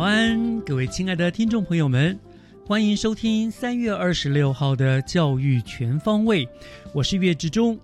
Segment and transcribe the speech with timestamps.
[0.00, 2.18] 早安，各位亲爱的听众朋友们，
[2.66, 6.48] 欢迎收听三月二十六号的教育全方位，
[6.94, 7.78] 我是岳志忠。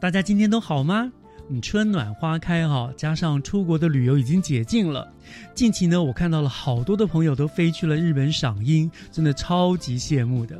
[0.00, 1.12] 大家今天都好吗？
[1.50, 5.06] 嗯，春暖花开哈，加上出国的旅游已经解禁了。
[5.54, 10.58] 近期呢，我看到了好多的朋友都飞去了日本赏樱，真的超级羡慕的。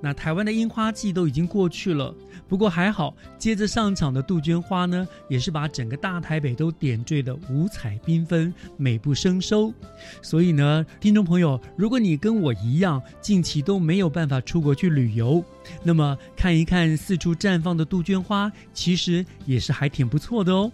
[0.00, 2.14] 那台湾的樱花季都已经过去了，
[2.48, 9.72] 不过还好，接着上场的杜鹃花呢，也是把整个大台北都点缀的五彩缤纷、美不胜收。
[10.22, 15.44] 所以呢，听众朋友，如果你跟我一样，近期都没有办法出国去旅游，
[15.82, 20.72] 那么看一看四处绽放的杜鹃花，其实也是还挺不错的哦。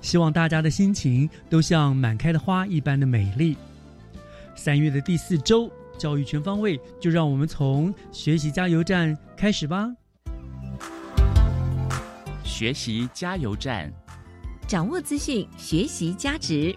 [0.00, 3.56] 希望大家的心情都像满开的花一般的美丽。
[4.56, 5.70] 三月的第四周。
[5.98, 9.90] 教育全方位，就让我们从学习加油站开始吧。
[12.42, 13.92] 学习加油站，
[14.66, 16.76] 掌握资讯，学习价值。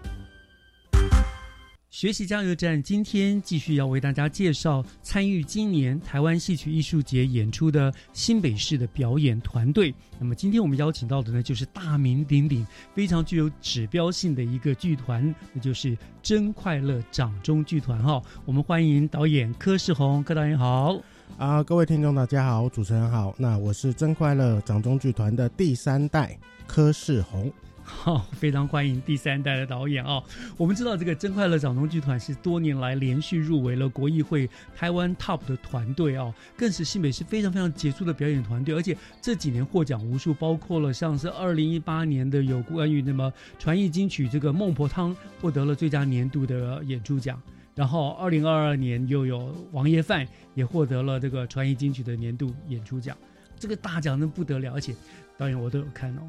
[1.90, 9.94] 学习加油站今天继续要为大家介绍参与今年台湾戏曲艺术节演出的新北市的表演团队。
[10.18, 18.22] 那么今天我们邀请到的呢，就是大名鼎鼎、非常具有指标性的一个剧团，那就是真快乐掌中剧团哈。
[18.44, 21.00] 我们欢迎导演柯世宏，柯导演好。
[21.38, 23.34] 啊，各位听众大家好，主持人好。
[23.38, 27.50] 那我是真快乐掌中剧团的第三代柯世宏。
[27.88, 30.22] 好， 非常欢迎第三代的导演啊！
[30.58, 47.40] 我们知道这个真快乐掌中剧团是多年来连续入围了国艺会台湾 TOP 的团队啊，更是新北市非常非常杰出的表演团队，而且这几年获奖无数，包括了像是二零一八年的有关于那么传艺金曲这个孟婆汤获得了最佳年度的演出奖，
[47.74, 53.16] 然后二零二二年又有王爷饭也获得了这个传艺金曲的年度演出奖，
[53.58, 54.94] 这个大奖真不得了，而且
[55.38, 56.22] 导演我都有看哦。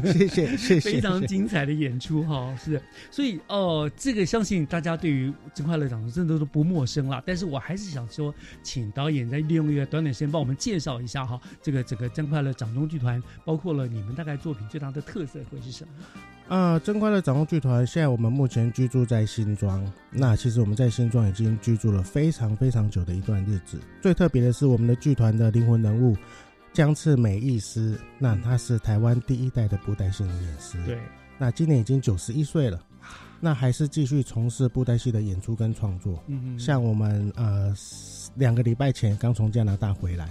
[0.12, 7.22] 谢谢谢谢，非常精彩的演出哈，是，所以哦，这个相信大家对于真快乐掌中真的都不陌生了。
[7.26, 15.90] 但是我还是想说，请导演再利用一个短短时间帮我们介绍一下哈，这个整个真快乐掌中剧团，包括了你们大概作品最大的特色会是什么？
[16.54, 23.78] 啊，真快乐掌中剧团现在我们目前居住在新庄，那其实我们在新庄已经居住了非常非常久的一段日子。
[24.00, 26.16] 最特别的是我们的剧团的灵魂人物。
[26.72, 30.78] 江次美艺师，那他是台湾第一代的布袋戏的演师。
[30.84, 30.98] 对，
[31.36, 32.80] 那今年已经九十一岁了，
[33.40, 36.22] 那还是继续从事布袋戏的演出跟创作。
[36.28, 36.58] 嗯嗯。
[36.58, 37.74] 像我们呃
[38.36, 40.28] 两个礼拜前刚从加拿大回来，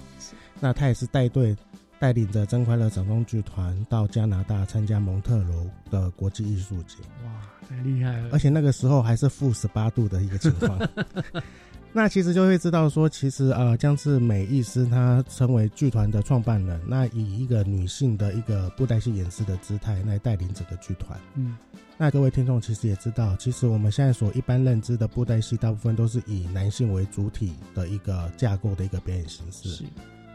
[0.62, 1.56] 那他也是带队
[2.00, 6.98] 带领着真快乐掌中剧团到加拿大参加蒙特楼的国际艺术节。
[7.26, 7.32] 哇，
[7.68, 8.30] 太厉害了！
[8.32, 10.80] 而且那个时候还是负十八度的一个情况。
[11.94, 21.20] 那其实就会知道说，其实呃，江志美艺师她成为剧团的创办人，那以一个女性的一个布袋戏演师的姿态来带领整个剧团。
[21.34, 21.58] 嗯，
[21.98, 29.70] 那各位听众其实也知道，其实我们现在所一般认知的布袋戏，大部分都是以男性为主体的一个架构的一个表演形式。
[29.70, 29.84] 是。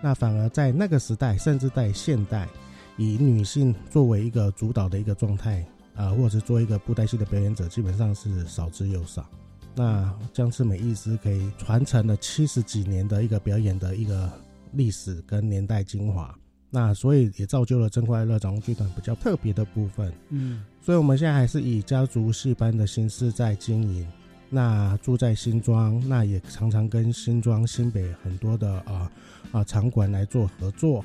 [0.02, 2.48] 那反而在那个时代，甚至在现代，
[2.96, 5.64] 以女性作为一个主导的一个状态，
[5.94, 9.24] 啊，或者是做一个布袋戏的表演者，基本上是少之又少。
[9.74, 14.30] 那江次美一直可以传承了七十几年的一个表演的一个
[14.72, 16.34] 历史跟年代精华，
[16.70, 20.12] 那所以也造就了真快乐掌中剧团比较特别的部分。
[20.28, 24.06] 嗯，所以我们现在还是以家族戏班的形式在经营。
[24.54, 29.10] 那住在新庄，那也常常跟新庄、新北很多的啊
[29.50, 31.02] 啊场馆来做合作。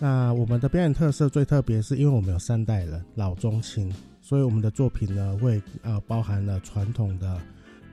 [0.00, 3.94] 那我们的表演特色最特别，是因为我们有三代人，老中青。
[4.20, 7.40] 所以我们的作品呢会呃包含了传统的、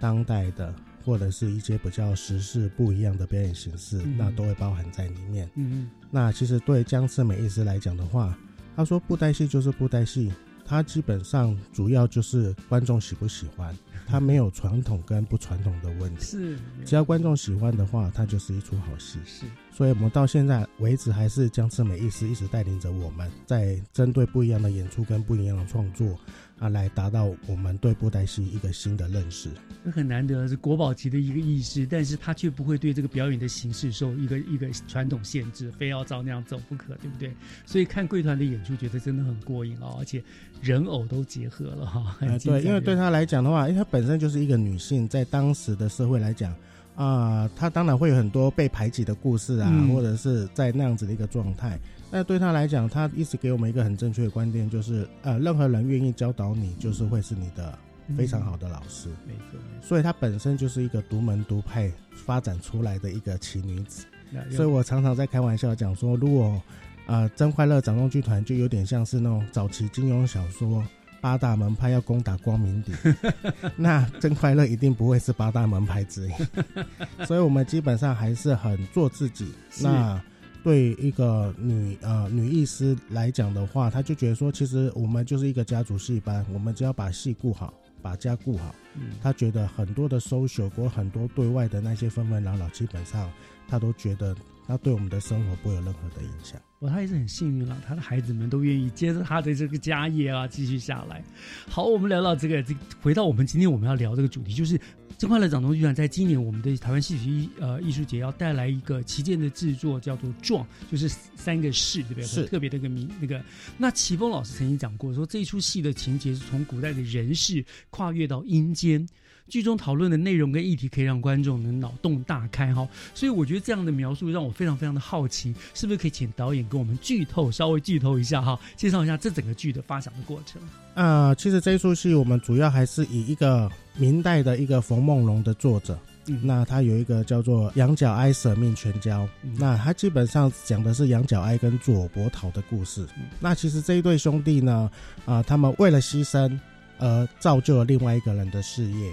[0.02, 0.74] 当代的，
[1.06, 5.48] 或者是一些比较时事不一样的表演形式，嗯那都会包含在里面。
[5.56, 8.38] 嗯嗯那其实对江次美医师来讲的话，
[8.76, 10.34] 他说布袋戏就是布袋戏，
[10.66, 13.74] 它基本上主要就是观众喜不喜欢，
[14.08, 16.24] 它没有传统跟不传统的问题。
[16.26, 19.20] 是只要观众喜欢的话，它就是一出好戏。
[19.26, 26.20] 是所以我们到现在为止，还是江次美医师一直带领着我们，在针对不一样的演出跟不一样的创作
[26.62, 29.50] 啊，来达到我们对布袋戏一个新的认识。
[29.84, 37.34] 这很难得是国宝级的一个意识，但是他却不会对这个表演的形式受一个一个传统限制，非要照那样走不可，对不对？
[37.66, 40.24] 所以看贵团的演出，觉得真的很过瘾哦，而且
[40.62, 46.56] 人偶都结合了哈， 对，因为对她来讲的话，因为她本身就是一个女性，在当时的社会来讲。
[46.94, 51.80] 啊、她当然会有很多被排挤的故事啊，嗯或者是在那样子的一个状态。
[52.12, 57.78] 那对他来讲，他一直给我们一个很正确的观点，就是呃，任何人愿意教导你，就是会是你的
[58.18, 59.10] 非常好的老师。
[59.10, 59.88] 嗯没错没错。
[59.88, 64.06] 所以他本身就是一个独门独派发展出来的一个奇女子。
[64.50, 66.62] 所以我常常在开玩笑讲说，如果
[67.06, 70.86] 呃真快乐掌中剧团就有点像是那种早期金庸小说
[71.20, 72.96] 八大门派要攻打光明顶，
[73.78, 76.32] 那真快乐一定不会是八大门派之一。
[77.26, 79.54] 所以我们基本上还是很做自己。
[79.82, 80.22] 那
[80.64, 88.76] 对一个女呃女医师来讲的话，她就觉得说，其实我们就是一个家族戏班，我们只要把戏顾好，把家顾好。
[88.96, 93.32] 嗯他觉得很多的 social 或很多对外的那些纷纷扰扰，基本上
[93.68, 94.36] 他都觉得
[94.68, 96.62] 那对我们的生活不会有任何的影响。
[96.82, 101.24] 我他也是很幸运了，他的孩子们都愿意接着他的这个家业啊，继续下来。
[101.70, 104.82] 好，我们聊到这个，这个回到我们今天我们要聊这个主题，就是
[105.16, 112.24] 真快乐掌中剧团在今年我们的台湾戏曲艺呃艺术节要带来一个旗舰的制作，叫做“壮”，就是三个士，对不对？
[112.24, 113.40] 是特别的一个名那个。
[113.78, 119.08] 那齐峰老师曾经讲过，说这一出戏的情节是从古代的人世跨越到阴间。
[119.48, 130.62] 剧中讨论的内容跟议题可以让观众能脑洞大开哈，所以我觉得这样的描述让我非常非常的好奇，是不是可以请导演跟我们剧透，稍微剧透一下哈， 介绍一下这整个剧的发展的过程。
[130.94, 135.98] 啊、其实这一出戏我们主要还是以一个明代的一个冯梦龙的作者，
[136.28, 143.08] 嗯，那他有一个叫做《羊角哀舍命全交》，嗯那他基本上讲的是羊角哀跟左伯桃的故事。
[143.18, 144.92] 嗯那其实这一对兄弟呢，
[145.26, 146.60] 啊、他们为了牺牲
[147.00, 149.12] 而造就了另外一个人的事业。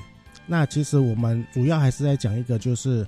[0.50, 3.06] 那其实我们主要还是在讲一个，就是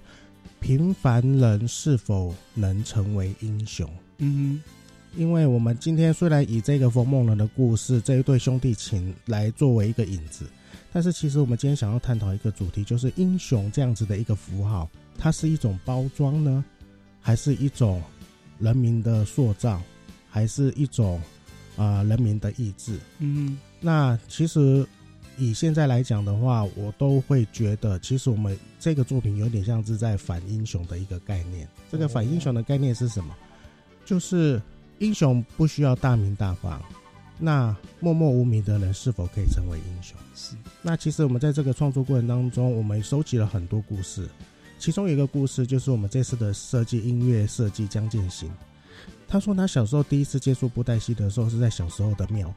[0.60, 3.90] 平凡人是否能成为英雄。
[4.18, 4.62] 嗯
[5.16, 10.44] 因为我们今天虽然以这个冯梦人的故事这一对兄弟情来作为一个引子，
[10.92, 14.88] 但是其实我们今天想要探讨一个主题，就是英雄这样子的一个符号，
[15.18, 16.64] 它是一种包装呢，
[17.20, 18.00] 还是一种
[18.60, 19.82] 人民的塑造，
[20.28, 21.20] 还是一种
[21.76, 22.96] 啊、呃人民的意志？
[23.18, 24.86] 嗯那其实
[25.40, 31.66] 以现在来讲的话，我都会觉得，其实我们这个作品有点像是在反英雄的一个概念。
[31.90, 33.34] 这个反英雄的概念是什么？
[34.04, 34.60] 就是
[34.98, 36.82] 英雄不需要大名大放，
[37.38, 40.16] 那默默无名的人是否可以成为英雄？
[40.34, 44.28] 是那其实我们在这个创作过程当中，我们收集了很多故事，
[44.78, 48.50] 其中有一个故事就是我们这次的设计音乐设计江建行，
[49.26, 52.54] 他说他小时候第一次接触布袋戏的时候是在小时候的庙口。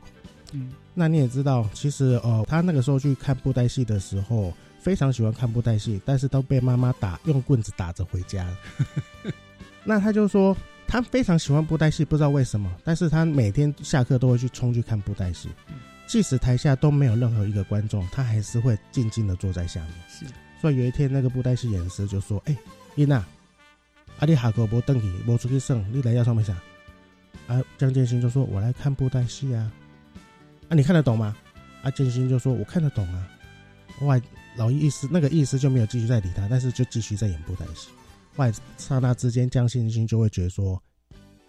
[0.54, 8.48] 嗯那你也知道，其实呃，他那个时候去看布袋戏的时候，非常喜欢看布袋戏，但是都被妈妈打用棍子打着回家。
[9.84, 10.56] 那他就说，
[10.88, 15.50] 他非常喜欢布袋戏，不知道为什么，但是他每天下课都会去冲去看布袋戏，
[16.08, 19.94] 即使台下都没有任何一个观众，他还是会静静的坐在下面。
[20.08, 20.26] 是
[20.62, 22.56] 所以有一天，那个布袋戏演师就说：“哎、
[22.96, 23.26] 伊娜，
[24.20, 26.56] 阿你下课无登去，无出去耍，你来要上面啥？”
[27.48, 29.72] 啊，江建新就说：“我来看布袋戏啊。”
[30.70, 31.36] 啊，你看得懂吗？
[31.82, 33.28] 啊，建新就说：“我看得懂啊。”
[34.02, 34.22] 外，
[34.56, 37.90] 老意思那个意思就没有继续再理他，但是就继续在演布袋戏。
[38.36, 40.82] 后来刹那之间，江建新就会觉得说，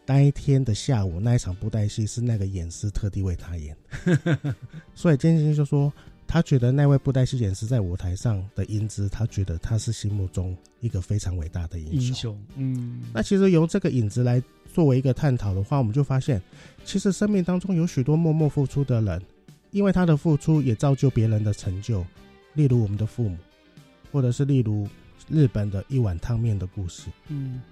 [0.06, 4.54] 那一天的下午那一场布袋戏是那个演师特地为他演的，
[4.94, 5.92] 所以江建新就说。
[6.26, 12.00] 他觉得那位布袋戏演师在舞台上的英姿，他觉得他是心目中一个非常伟大的英雄。
[12.00, 14.42] 英雄，嗯，那其实由这个影子来
[14.75, 16.43] 作为一个探讨的话，我们就发现，
[16.85, 19.23] 其实生命当中有许多默默付出的人，
[19.71, 22.04] 因为他的付出也造就别人的成就，
[22.54, 23.38] 例如我们的父母，
[24.11, 24.88] 或者是例如
[25.31, 27.04] 日本的一碗汤面的故事。
[27.28, 27.62] 嗯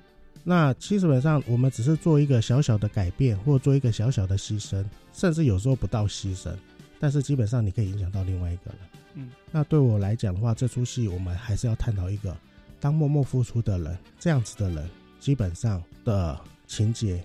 [0.44, 6.52] 那基本上我们只是做一个小小的改变，或做一个小小的牺牲，甚至有时候不到牺牲，
[6.98, 8.78] 但是基本上你可以影响到另外一个人。
[9.14, 12.36] 嗯，那对我来讲的话，这出戏我们还是要探讨一个，
[12.80, 14.90] 当默默付出的人，这样子的人，
[15.20, 17.22] 基本上的情节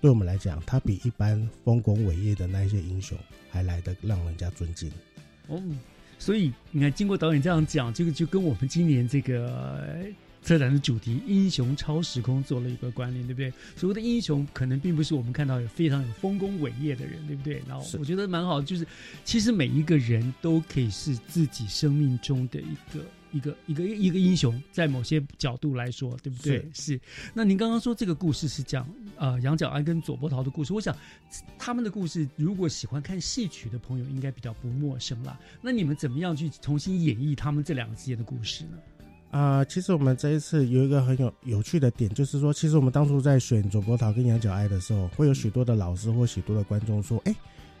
[0.00, 3.16] 对我们来讲，他比一般丰功伟业的那一些英雄
[3.50, 4.90] 还来得让人家尊敬。
[5.48, 5.62] 哦，
[6.18, 10.04] 所以你看，经过导演这样讲，这个就跟我们今年这个
[10.42, 13.52] 策展的主题“英雄超时空”做了一个关联，对不对？
[13.76, 17.62] 所谓的英雄，可能并不是我们看到有非常有丰功伟业的人，对不对？
[17.68, 18.86] 然后我觉得蛮好，就是
[19.24, 23.04] 其实每一个人都可以是自己生命中的一个。
[23.32, 26.68] 一个一个一个英雄，在某些角度来说，对不对？
[26.74, 27.00] 是。
[27.32, 30.96] 那您刚刚说这个故事是讲呃杨角安跟左伯桃的故事，我想
[31.58, 35.38] 他们的故事，如果喜欢看戏曲的朋友，应该比较不陌生啦。
[35.60, 38.78] 那你们怎么样去重新演绎他们这两个之间的故事呢？
[39.30, 47.32] 啊、其实我们这一次有一个很有有趣的点，就是说，其实我们当初在选左伯桃跟杨角哀的时候，会有许多的老师或许多的观众说，哎，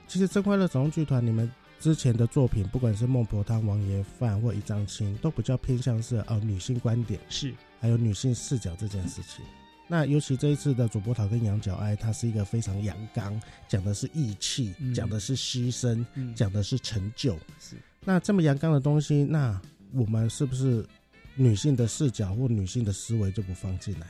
[0.06, 9.42] 其实真快乐总剧团你们之前的作品，不管是孟婆汤、王爷饭或一张青，都比较偏向是呃女性观点，是还有女性视角这件事情。
[9.88, 17.34] 那尤其这一次的主播桃跟羊角哀，它是一个非常阳刚，讲的是义气，嗯讲的是牺牲，嗯讲的是成就。
[17.58, 19.60] 是那这么阳刚的东西，那
[19.92, 20.86] 我们是不是
[21.34, 24.06] 女性的视角或女性的思维就不放进来？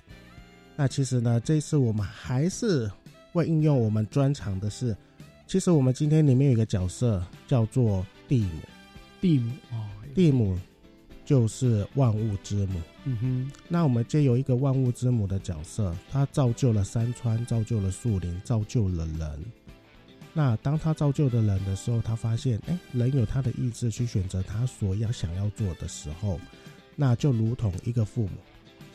[0.77, 2.91] 那其实呢，这一次我们还是
[3.33, 4.95] 会应用我们专长的是，
[5.51, 8.61] 其实我们今天里面有一个角色叫做蒂姆，
[9.21, 10.57] 蒂姆哦，蒂姆
[11.25, 12.81] 就是万物之母。
[13.03, 19.45] 嗯哼，那我们借由一个万物之母的角色，它造就了山川，造就了树林，造就了人。
[20.33, 26.39] 那当他造就的人的时候，他发现，哎，人有他的意志去选择他所要想要做的时候，
[26.95, 28.39] 那就如同一个父母，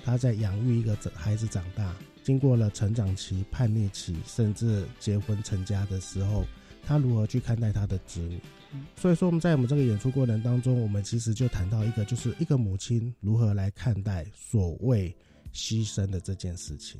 [0.05, 1.93] 他在养育一个孩子长大，
[2.25, 6.43] 经过了成长期、叛逆期，甚至结婚成家的时候，
[6.81, 8.39] 他如何去看待他的子女？
[8.95, 15.15] 所以说，我们在我们这个演出过程当中，我们其实就谈到一个，就是一个母亲如何来看待所谓
[15.53, 16.99] 牺牲的这件事情。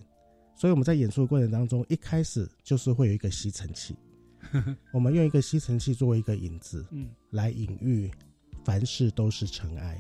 [0.56, 3.96] 所以我们在演出的过程当中，一开始就是会有一个吸尘器，
[4.94, 8.12] 我们用一个吸尘器作为一个引子，嗯，来隐喻
[8.64, 9.96] 凡事都是尘埃。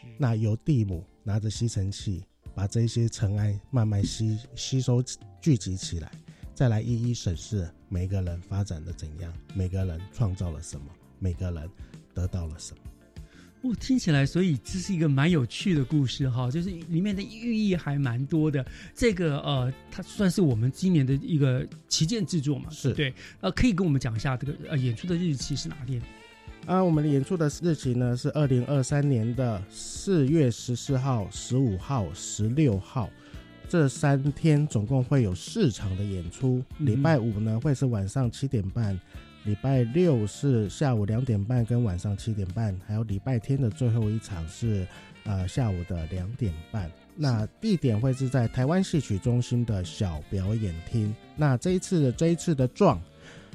[0.00, 2.22] 是那由蒂姆拿着吸尘器，
[2.58, 5.00] 把这些尘埃慢慢吸吸收
[5.40, 6.10] 聚集起来，
[6.56, 10.86] 再来一一审视每个人发展的怎样，每个人创造了什么，
[11.20, 11.70] 每个人
[12.12, 12.82] 得到了什么。
[13.62, 18.66] 哦，听起来，所以这是一个蛮有趣的故事哈，就是里面的寓意还蛮多的。
[18.92, 23.14] 这个呃，它算是我们今年的一个旗舰制作嘛，是对。
[23.40, 26.02] 呃，可以跟我们讲一下这个呃演出的日期是哪天？
[26.68, 33.08] 啊，我们的演出的日期呢是二零二三年的四月十四号、十五号、十六号，
[33.66, 36.62] 这三天总共会有四场的演出。
[36.78, 39.00] 嗯礼拜五呢会是晚上七点半，
[39.44, 44.86] 礼拜六是下午两点半跟晚上七点半，还有礼拜天的最后一场是
[45.24, 46.90] 呃下午的两点半。
[47.16, 51.16] 那地点会是在台湾戏曲中心的小表演厅。
[51.34, 53.00] 那这一次的这一次的壮。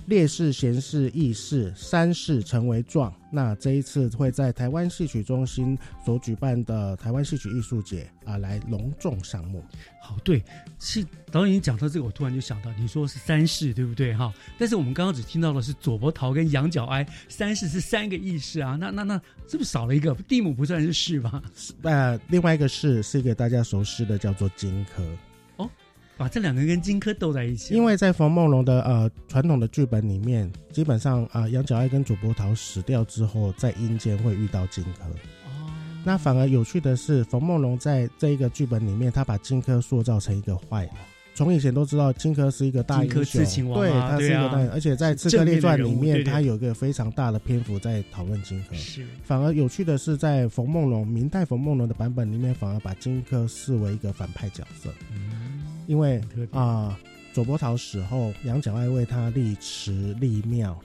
[0.05, 3.13] 烈士、贤士、义士三士成为状。
[3.31, 9.63] 那这一次会在台湾戏曲中心所举办的台湾戏曲艺术节啊，来隆重上幕。
[9.99, 10.43] 好，对，
[10.77, 14.31] 是导演讲到这个，我突然就想到，你说是三世，对不对哈？
[14.59, 20.13] 但是我们刚刚只听到的是左伯桃跟羊角哀，三世是三个义士啊，那那那是不是少了一个？
[20.27, 21.41] 蒂姆不算是士吧？
[21.81, 25.01] 呃，另外一个士是一个大家熟悉的，叫做荆轲。
[26.17, 35.09] 把这两个跟荆轲斗在一起，因为在冯梦龙的呃传统的剧本里面，基本上啊、呃杨角哀跟主播桃死掉之后，在阴间会遇到荆轲。
[35.45, 35.71] 哦，
[36.03, 40.91] 那反而有趣的是，冯梦龙在这一个剧本里面，他把荆轲塑造成一个坏人。
[41.35, 48.75] 从以前都知道荆轲是一个大英雄，对，啊他是一个大英，而且在《刺客列传》里面，他有一个非常大的篇幅在讨论荆轲。
[48.75, 49.03] 是。
[49.23, 54.91] 反而有趣的是，在冯梦龙明代冯梦龙的版本里面，反而把荆轲视为一个反派角色，
[55.87, 56.21] 因为
[56.51, 56.97] 啊、
[57.33, 60.79] 左伯桃死后，杨角哀为他立祠立庙，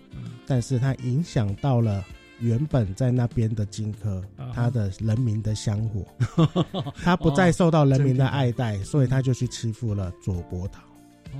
[0.46, 2.04] 但是他影响到了
[2.40, 6.06] 原本在那边的荆轲啊，他的人民的香火，
[7.02, 10.80] 他不再受到人民的爱戴，所以他就去欺负了左伯桃。
[11.34, 11.38] 哦，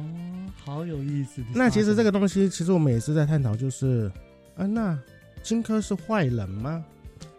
[0.65, 1.43] 好有意思。
[1.55, 4.11] 那其实这个东西，其实我们也是在探讨，就是
[4.57, 4.99] 啊，那
[5.43, 6.85] 荆轲是坏人吗？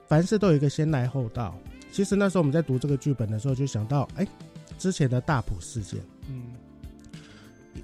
[0.07, 1.55] 凡事都有一个先来后到。
[1.91, 4.27] 其实那时候我们在读这个剧本的时候，就想到，哎，
[4.79, 6.41] 之前的大埔事件，嗯，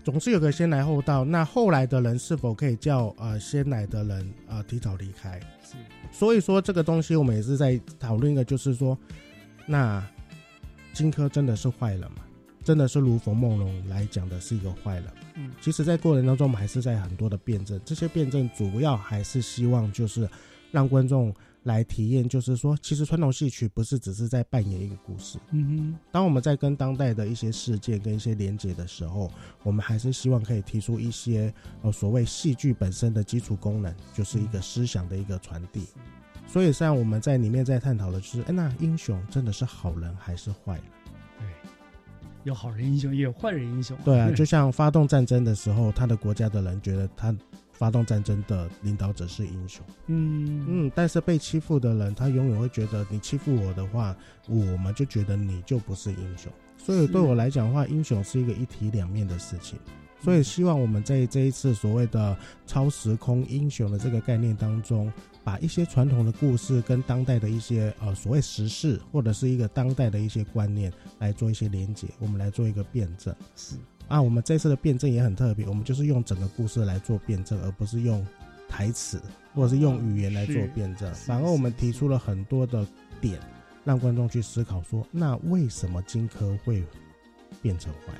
[0.03, 1.23] 总是有个先来后到。
[1.23, 5.39] 那后来的人是否可以叫呃先来的人呃提早离开？
[5.61, 5.75] 是
[6.11, 8.97] 所以说这个东西我们也是在讨论一个，就是说，
[9.67, 10.01] 那
[10.93, 12.19] 荆轲真的是坏人吗？
[12.63, 15.05] 真的是如冯梦龙来讲的是一个坏人？
[15.35, 20.27] 嗯其实，在过程当中，我们还是在很多的辩证，这些辩证主要还是希望就是
[20.71, 21.31] 让观众
[21.65, 25.37] 来体验，就是说，其实传统戏曲不是只是在扮演一个故事。
[25.51, 29.31] 嗯哼当我们在跟当代的一些事件跟一些连接的时候，
[29.63, 35.85] 我们还是希望可以提出一些呃所谓戏剧本身的基础功能，就是一个思想的一个传递。
[36.47, 40.83] 所以，像我们在里面在探讨的就是，哎，那英雄真的是好人还是坏人？
[41.39, 41.47] 对，
[42.43, 43.97] 有好人英雄，也有坏人英雄。
[44.05, 47.35] 对啊， 就像发动战争的时候，他的国家的人觉得他
[47.77, 49.85] 发动战争的领导者是英雄。
[50.07, 54.15] 嗯嗯，但是被欺负的人，他永远会觉得你欺负我的话，
[54.47, 56.51] 我们就觉得你就不是英雄。
[56.77, 59.77] 所以对我来讲的话，英雄是一个一体两面的事情。
[60.21, 65.11] 所以希望我们在这一次所谓的超时空英雄的这个概念当中，
[65.43, 73.35] 把一些传统的故事跟当代的一些呃所谓时事或者是一个当代的一些观念来做一些连接，我们来做一个辩证。
[73.55, 73.75] 是
[74.07, 78.25] 啊，我们这次的辩证也很特别，我们就是用整个故事来做辩证，而不是用
[78.67, 79.21] 台词
[79.53, 81.11] 或者是用语言来做辩证。
[81.13, 82.85] 反而我们提出了很多的
[83.19, 83.39] 点，
[83.83, 86.83] 让观众去思考说，那为什么荆轲会
[87.61, 88.13] 变成坏？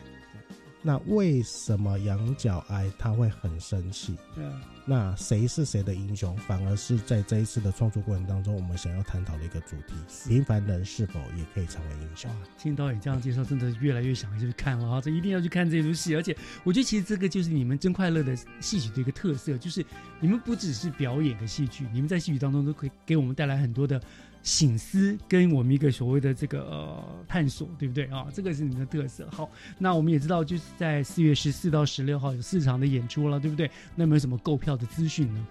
[0.81, 4.15] 那为什么羊角哀他会很生气？
[4.35, 6.37] 对啊，那谁是谁的英雄？
[6.37, 9.95] 反而是在这一次的创作过程当中，我们想要探讨的一个主题：
[10.29, 15.01] 平凡人是否也可以成为英雄哇？，听导演这样介绍，真的越来越想去看了啊！
[15.01, 19.83] 这一定要去看这出戏，而且我觉得其实这个就是你们真快乐的戏曲的一个特色，就是
[20.19, 23.99] 你们不只是表演的戏曲，你们在戏曲当中都可以给我们带来很多的
[24.45, 28.27] 醒思，跟我们一个所谓的这个呃探索，对不对啊？
[28.31, 29.27] 这个是你的特色。
[29.31, 29.49] 好，
[29.79, 33.69] 那我们也知道，就是在四月十四到十六号有四场的演出了，对不对？
[33.95, 35.47] 那有没有什么购票的资讯呢？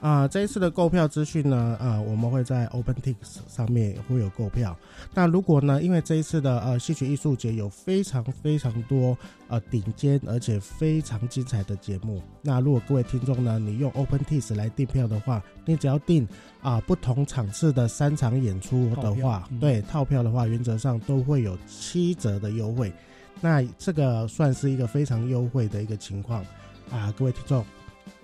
[0.00, 3.16] 啊、这一次的购票资讯呢，啊、我们会在 OpenTix
[3.48, 4.76] 上面会有购票。
[5.12, 16.26] 那如果呢，因为这一次的呃戏曲艺术节有非常非常多呃顶尖而且非常精彩的节目，那如果各位听众呢，你用 OpenTix 来订票的话，你只要订
[16.62, 22.92] 啊、不同场次的三场演出的话，嗯对套票的话，原则上都会有七折的优惠。
[23.40, 26.44] 那这个算是一个非常优惠的一个情况
[26.90, 27.64] 啊，各位听众。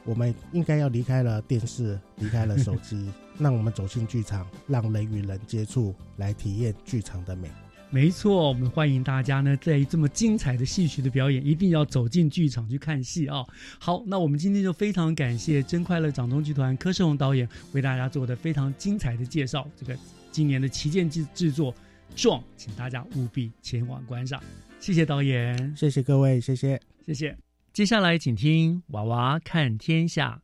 [0.05, 7.51] 我们应该要离开了电视，离开了手机， 让我们走进剧场，让人与人接触，来体验剧场的美。
[7.91, 13.45] 没错，我们欢迎大家呢，在这么精彩的戏曲的表演，一定要走进剧场去看戏啊！
[13.79, 19.69] 好，那我们今天就非常感谢真快乐掌中剧团柯世宏导演为大家做的非常精彩的介绍。
[19.77, 19.97] 这个
[20.33, 21.73] 今年的旗舰制制作
[22.17, 24.43] 《壮》，请大家务必前往观赏。
[24.81, 26.81] 谢谢导演，谢谢各位，谢谢。
[27.07, 27.44] 谢谢。
[27.75, 30.41] 接下来请听《娃娃看天下》。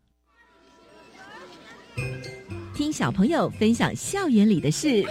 [2.75, 5.05] 听小朋友分享校园里的事。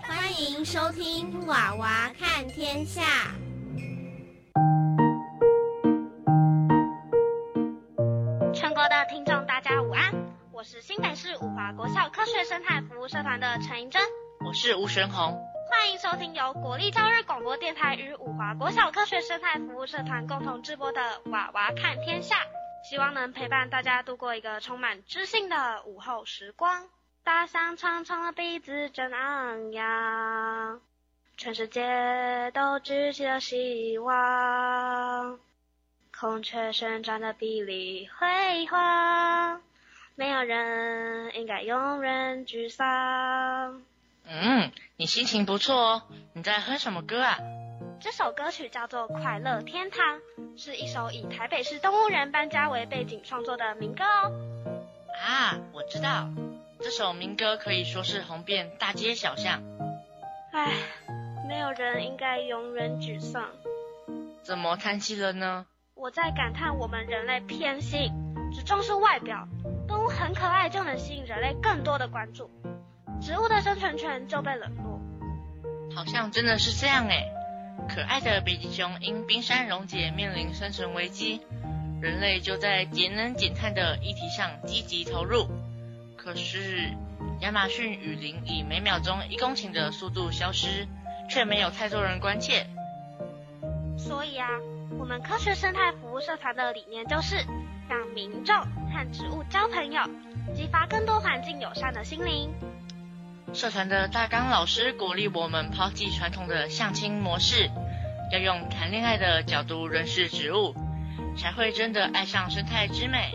[0.00, 3.02] 欢迎收听《娃娃看天下》。
[8.54, 10.10] 全国的听众，大家午安！
[10.50, 14.00] 我是新北市五华国校科学生态服务社团的陈莹珍，
[14.46, 15.38] 我是吴玄宏，
[15.70, 21.00] 欢迎收听由国立教育广播电台与五华国小科学生态服务社团共同制播的
[21.30, 22.36] 《娃娃看天下》，
[22.88, 26.88] 希望能陪伴大家度过一个充满知性的午后时光。
[27.22, 30.80] 大象长长的鼻子真昂扬，
[31.36, 35.38] 全世界都举起了希望。
[36.18, 39.60] 孔雀旋转的碧丽辉煌，
[40.14, 43.82] 没有人应该永远沮丧。
[44.30, 46.02] 嗯，你心情不错哦。
[46.34, 47.38] 你在哼什么歌啊？
[48.00, 50.18] 这首歌曲叫做《快乐天堂》，
[50.62, 54.30] 是一首以台北市动物园搬家为背景创作的民歌哦。
[55.26, 56.28] 啊，我知道，
[56.80, 59.62] 这首民歌可以说是红遍大街小巷。
[60.52, 60.72] 唉，
[61.48, 63.48] 没有人应该永远沮丧。
[64.42, 65.66] 怎么叹气了呢？
[65.94, 68.12] 我在感叹我们人类偏心，
[68.52, 69.48] 只重视外表，
[69.88, 72.48] 动物很可爱就能吸引人类更多的关注，
[73.20, 75.00] 植物的生存权就被冷落。
[75.94, 77.32] 好像真的是这样诶。
[77.88, 81.40] 可爱的北极熊因冰山溶解面临生存危机，
[82.02, 85.48] 人类就在节能减碳的议题上积极投入。
[86.16, 86.92] 可是
[87.40, 90.86] 亚马逊雨林以每秒钟一公顷的速度消失，
[91.30, 92.66] 却没有太多人关切。
[93.96, 94.48] 所以啊，
[94.98, 97.36] 我们科学生态服务社团的理念就是
[97.88, 100.02] 让民众和植物交朋友，
[100.54, 102.52] 激发更多环境友善的心灵。
[103.54, 107.70] 社团的大纲老师鼓励我们抛弃传统的相亲模式，
[108.32, 110.74] 要用谈恋爱的角度认识植物，
[111.36, 113.32] 才会真的爱上生态之美。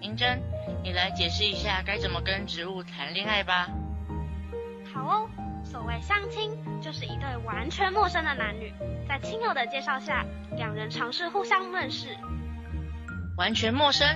[0.00, 0.42] 银珍，
[0.82, 3.68] 你来解释一下该怎么跟植物谈恋爱吧。
[4.92, 5.30] 好哦，
[5.64, 6.50] 所谓相亲，
[6.82, 8.72] 就是一对完全陌生的男女，
[9.08, 12.08] 在亲友的介绍下，两人尝试互相认识。
[13.36, 14.06] 完全陌生，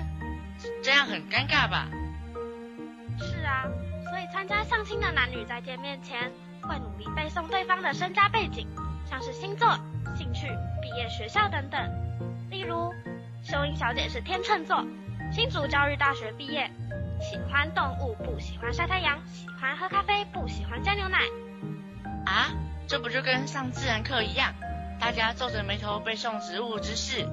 [0.83, 1.89] 这样很尴尬吧？
[3.19, 3.65] 是啊，
[4.33, 6.31] 参加相亲的男女在见面前，
[6.63, 8.67] 会努力背诵对方的身家背景，
[9.07, 9.69] 像是星座、
[10.17, 10.47] 兴趣、
[10.83, 11.81] 毕业学校等等。
[12.51, 12.93] 例如，
[13.43, 14.85] 秀英小姐是天秤座，
[15.33, 16.71] 新竹教育大学毕业，
[17.21, 21.21] 喜欢动物，不喜欢晒太阳，喜欢喝咖啡，不喜欢加牛奶。
[22.27, 22.51] 啊，
[22.87, 24.55] 这不就跟上自然课一样，
[25.01, 27.27] 大家皱着眉头背诵植物知识。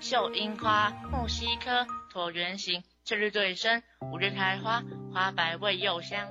[0.00, 6.28] 秀英花，木犀科，椭圆形，翠绿对生，五月开花，花白味又香。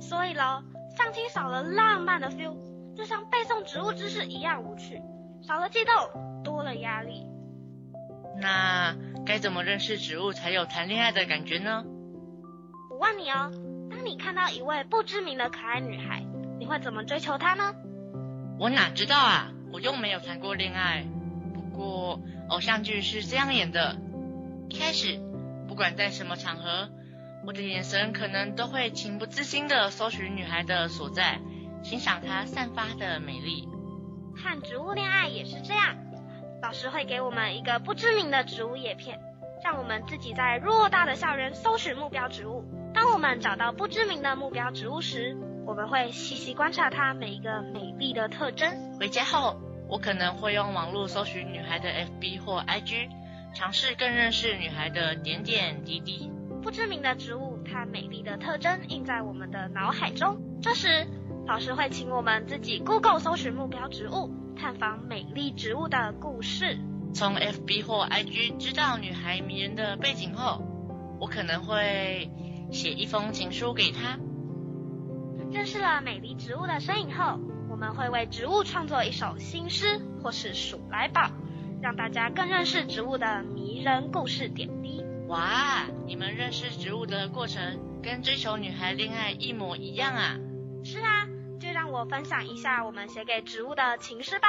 [0.00, 0.62] 所以喽，
[0.96, 2.56] 相亲少了浪漫的 feel，
[2.94, 5.02] 就像背诵植物知识一样无趣，
[5.42, 7.26] 少了激动，多了压力。
[8.40, 11.84] 那该怎么认识植物才有谈恋爱的感觉呢？
[12.90, 13.50] 我问你哦，
[13.90, 16.22] 当你看到一位不知名的可爱女孩，
[16.58, 17.74] 你会怎么追求她呢？
[18.58, 21.04] 我哪知道啊，我又没有谈过恋爱。
[21.54, 22.20] 不过。
[22.48, 23.96] 偶像剧是这样演的：
[24.68, 25.18] 一开始，
[25.66, 26.88] 不管在什么场合，
[27.46, 31.38] 我的眼神可能都会情不自禁地搜寻女孩的所在，
[31.80, 33.68] 欣赏她散发的美丽。
[34.36, 35.96] 看植物恋爱也是这样，
[36.60, 39.20] 老师会给我们一个不知名的植物叶片，
[39.62, 42.64] 让我们自己在偌大的校园搜寻目标植物。
[42.92, 48.98] 当我们找到不知名的目标植物时，我们会细细观察它每一个美丽的特征。
[48.98, 49.56] 回家后。
[49.88, 53.08] 我可能会用网络搜寻女孩的 FB 或 IG，
[53.54, 56.28] 尝试更认识女孩的点点滴滴。
[56.66, 60.36] 不知名的植物，它美丽的特征印在我们的脑海中。
[60.60, 61.06] 这时，
[61.46, 66.76] 老师会请我们自己 Google 搜寻目标植物，探访美丽植物的故事。
[67.14, 70.60] 从 FB 或 IG 知道女孩迷人的背景后，
[71.20, 72.28] 我可能会
[72.72, 74.18] 写一封情书给她。
[75.52, 77.38] 认识了美丽植物的身影后。
[77.70, 81.30] 我们会为植物创作一首新诗，或是数来宝，
[81.80, 84.75] 让大家更认识植物的迷人故事点滴。
[85.28, 90.36] 哇，你们认识植物的过程跟追求女孩恋爱一模一样啊！
[90.84, 91.26] 是啊，
[91.60, 94.46] 就让我分享一下我们写给植物的情诗吧。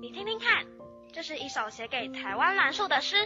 [0.00, 0.64] 你听听看，
[1.12, 3.16] 这是一首写给台湾栾树的诗。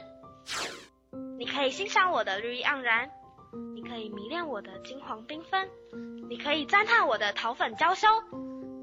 [1.39, 3.11] 你可以欣赏我的绿意盎然，
[3.75, 5.69] 你可以迷恋我的金黄缤纷，
[6.31, 8.09] 你可以赞叹我的桃粉娇羞。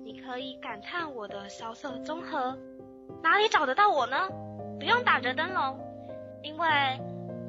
[0.06, 2.56] 你可以感叹我的萧瑟综合，
[3.24, 4.30] 哪里找得到我呢？
[4.80, 5.80] 不用打着灯笼，
[6.44, 6.68] 因为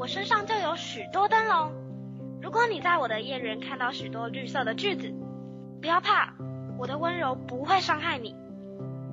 [0.00, 1.74] 我身上就有许多灯笼。
[2.40, 5.12] 如果你在我的叶园看到许多绿色的句子，
[5.82, 6.32] 不要怕，
[6.78, 8.34] 我的温柔不会伤害你。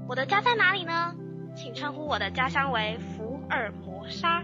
[0.08, 1.14] 我的家在哪里呢？
[1.58, 4.42] 请称呼我的家乡为福尔摩沙。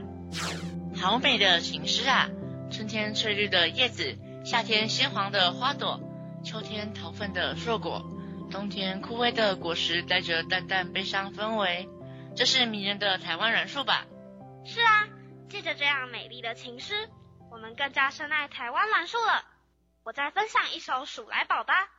[0.94, 2.28] 好美的情诗啊！
[2.70, 6.02] 春天翠绿的叶子，夏天鲜黄的花朵，
[6.44, 8.04] 秋天桃粉的硕果。
[8.52, 11.88] 冬天枯萎的果实带着淡淡悲伤氛围，
[12.36, 14.06] 这是迷人的台湾栾树吧？
[14.66, 15.08] 是啊，
[15.54, 17.08] 借着这样美丽的情诗，
[17.52, 19.46] 我们更加深爱台湾栾树了。
[20.02, 21.92] 我再分享一首《数来宝》吧。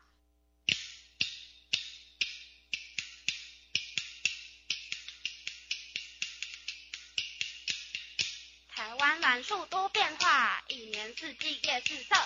[8.75, 12.17] 台湾栾树多变化，一年四季叶四色。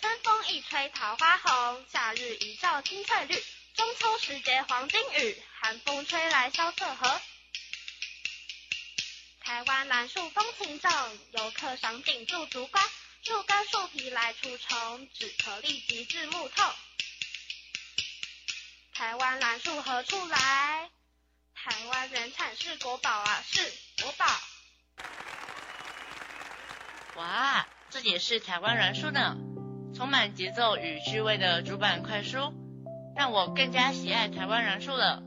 [0.00, 3.34] 春风一吹桃花红，夏日一照青翠绿，
[3.74, 7.20] 中秋时节黄金雨，寒风吹来萧瑟和。
[9.52, 10.90] 台湾栾树风情正，
[11.32, 12.82] 游客赏景驻足观，
[13.20, 16.64] 树根树皮来除虫，止咳立即治木痛。
[18.94, 20.88] 台湾栾树何处来？
[21.54, 23.60] 台湾原产是国宝啊，是
[24.02, 24.24] 国宝。
[27.16, 29.36] 哇，这也是台湾栾树呢。
[29.94, 32.54] 充满节奏与趣味的主板快书，
[33.14, 35.22] 让我更加喜爱台湾栾树了。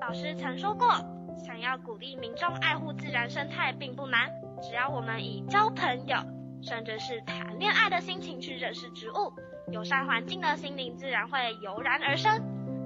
[0.00, 1.04] 老师曾说过，
[1.44, 4.30] 想要鼓励民众爱护自然生态并不难，
[4.62, 6.16] 只要我们以交朋友，
[6.62, 9.30] 甚至是谈恋爱的心情去认识植物，
[9.70, 12.40] 友善环境的心灵自然会油然而生，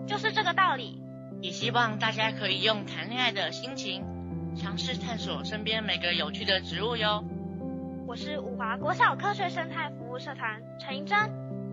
[0.08, 1.00] 就是这个道理。
[1.40, 4.04] 也希望大家可以用谈恋爱的心情，
[4.56, 7.22] 尝试探索身边每个有趣的植物哟。
[8.08, 11.16] 我是五华国小科学生态服务社团陈英珍，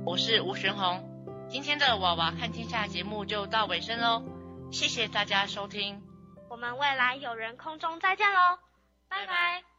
[0.06, 1.04] 我是吴玄宏。
[1.50, 4.22] 今天的娃娃看天下节目就到尾声喽，
[4.70, 6.00] 谢谢大家收听，
[6.56, 8.58] 我们未来有人空中再见喽，
[9.10, 9.75] 拜拜。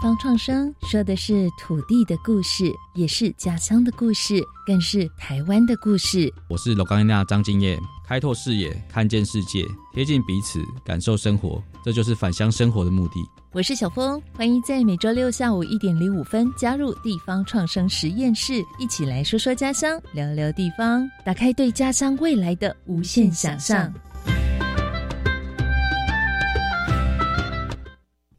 [0.00, 6.32] 方创生说的是土地的故事，也是家乡的故事，更是台湾的故事。
[6.48, 13.14] 我是罗冈娜张敬业，开拓视野，看见世界，贴近彼此，感受生活，这就是返乡生活的目的。
[13.50, 23.92] 我是小峰，欢迎在每周六下午一点零五分加入地方创生实验室，一起来说说家乡，聊聊地方，打开对家乡未来的无限想象。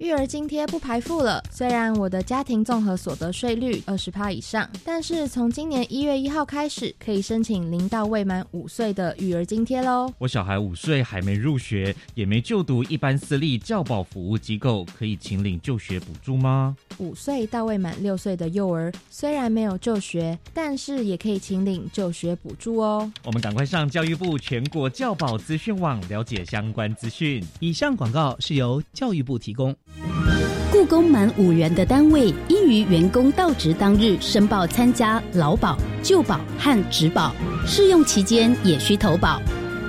[0.09, 1.39] 育儿津贴不排付了。
[1.51, 10.11] 虽然我的家庭综合所得税率二十趴以上，但是从今年一月一号开始，可以申请零到未满五岁的育儿津贴喽。
[10.17, 16.75] 我小孩五岁还没入学，也没就读一般私立教保服务机构，可以请领就学补助吗？
[16.99, 23.11] 五岁到未满六岁的幼儿虽然没有就学，但是也可以请领就学补助哦。
[23.23, 27.43] 我们赶快上教育部全国教保资讯网了解相关资讯。
[27.59, 29.75] 以上广告是由教育部提供。
[30.71, 37.33] 雇工满五人的单位，应于员工到职当日申报参加劳保、旧保和职保，
[37.65, 39.41] 试用期间也需投保。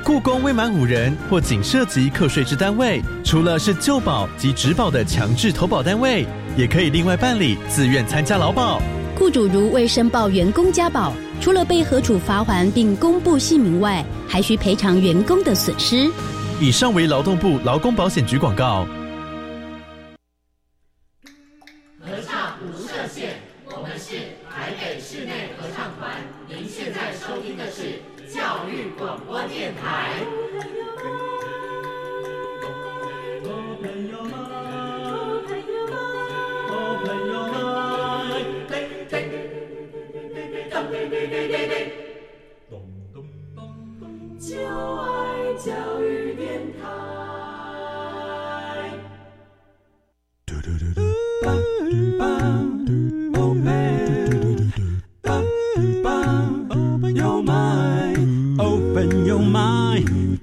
[0.02, 6.26] 雇工未满五人或仅涉及课税之单位，除了是旧保及职保的强制投保单位，
[6.60, 8.82] 也可以另外办理自愿参加劳保。
[9.18, 16.10] 雇主如未申报员工加保，除了被核处罚还并公布姓名外，还需赔偿员工的损失。
[16.60, 18.86] 以上为劳动部劳工保险局广告。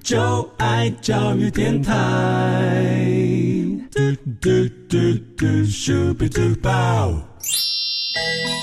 [0.08, 1.91] 教育电台。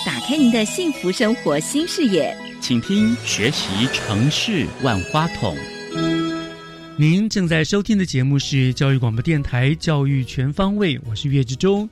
[0.07, 5.54] 打开您的幸福生活新视野，请听学习城市万花筒。
[6.96, 11.87] 您正在收听的节目是教育广播电台教育全方位，我是岳志忠。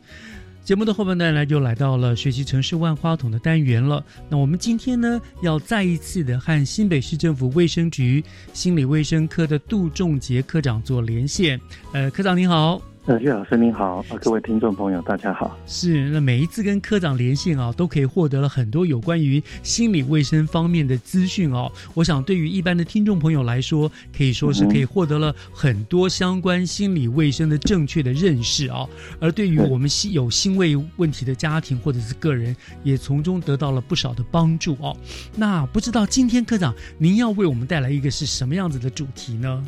[0.64, 4.04] 节目的后半段呢就来到了学习城市万花筒的单元了。
[4.28, 8.22] 那我们今天呢，要再一次的和新北市政府卫生局
[8.52, 11.60] 心理卫生科的杜仲杰科长做连线。
[11.92, 12.91] 呃，科长您好。
[13.04, 15.58] 呃，岳老师您好，啊各位听众朋友大家好。
[15.66, 21.68] 是，那每一次跟科长连线啊，都可以获得了很多有关于心理卫生方面的资讯哦。
[21.94, 28.88] 我想对于一般的听众朋友来说，可以说是可以获得了很多相关心理卫生的正确的认识啊。
[29.18, 34.96] 而对于我们心有心胃问题的家庭或者是个人，也从中得到了不少的帮助哦。
[35.34, 39.60] 那不知道今天科长您要为我们带来一个是什么样子的主题呢？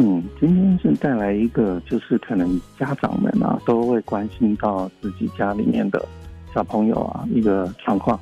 [0.00, 6.00] 嗯，今天是带来一个，就是可能家长们啊都会关心到自己家里面的
[6.54, 8.18] 小朋友啊一个状况，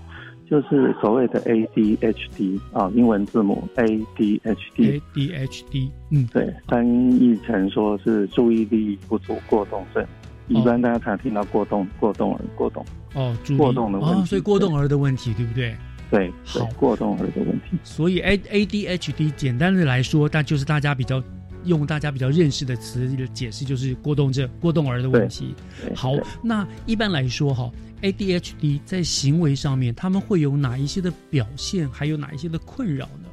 [0.50, 5.02] 就是所谓的 ADHD 啊，英文字母 ADHD。
[5.14, 10.02] ADHD，嗯，对，翻译成说是注意力不足过动症。
[10.48, 15.76] 一般大家常听到过动、过动儿、过动哦，过动的问题，所以过动儿的问题，对不对？
[16.10, 17.76] 对，好，过动儿的问题。
[17.84, 21.22] 所以 A ADHD 简单的来说，但就是大家比较。
[21.66, 25.54] 用大家比较认识的词解释，就是过动症、过动儿的问题。
[25.94, 27.70] 好，那一般来说哈
[28.02, 33.28] ，ADHD 在行为上面，他们会有哪一些的表现，还有哪一些的困扰呢？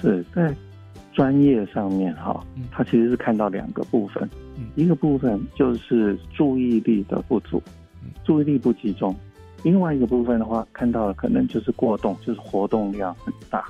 [0.00, 0.54] 是在
[1.12, 4.28] 专业上面哈，他其实是看到两个部分，
[4.76, 7.62] 一个部分就是注意力的不足，
[8.24, 9.12] 注意力不集中；
[9.64, 13.64] 另外一个部分的话，看到的可能就是过动，就是活动量很大。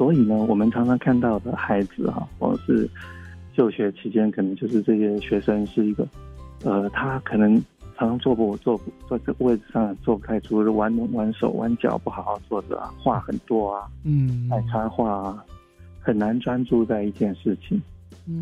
[0.00, 2.88] 所以呢，我们常常看到的孩子哈，或者是
[3.52, 6.08] 就学期间，可能就是这些学生是一个，
[6.64, 7.54] 呃，他可能
[7.98, 15.44] 常常坐不坐不坐这个位置上坐不太住，玩玩手玩脚，不好好坐着啊，话很多啊，嗯，爱插话啊，
[16.00, 17.78] 很难专注在一件事情，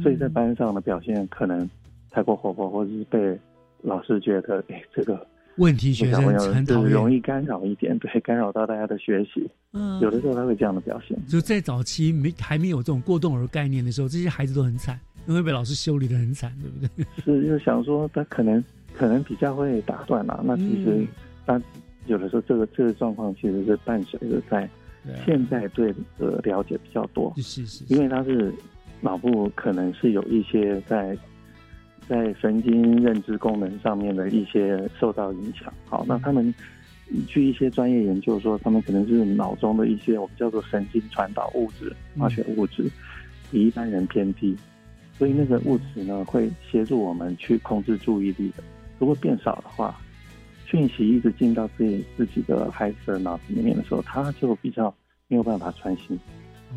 [0.00, 1.68] 所以在班上的表现可能
[2.08, 3.36] 太过活泼，或者是被
[3.82, 5.26] 老师觉得，哎，这个。
[5.56, 9.50] 问题学生很就是容易干扰一点，对，干扰到大家的学习。
[9.72, 11.16] 嗯，有的时候他会这样的表现。
[11.26, 17.06] 就在早期没还没有这种过动儿概念的时候，这些孩子都很惨，因为被老师修理的很惨，对不对？
[17.22, 18.62] 是，就想说他可能
[18.94, 20.40] 可能比较会打断嘛。
[20.42, 21.06] 那其实
[21.46, 21.60] 他
[22.06, 24.68] 有的时候这个这个状况其实是伴随着在
[25.24, 28.52] 现在对的了解比较多，是是，因为他是
[29.00, 31.16] 脑部可能是有一些在
[32.08, 35.72] 在神经认知功能上面的一些受到影响。
[35.86, 36.52] 好，那他们
[37.26, 42.90] 据一些专业研究说，他们可能是脑中的一些我们叫做神经传导物质、化学物质
[43.50, 44.56] 比一般人偏低，
[45.16, 48.62] 所以那个物质呢会协助我们去控制注意力的。
[48.98, 49.98] 如果变少的话，
[50.66, 54.94] 讯息一直进到自己自己的孩子的脑子里面的时候，他就比较
[55.28, 56.18] 没有办法专心。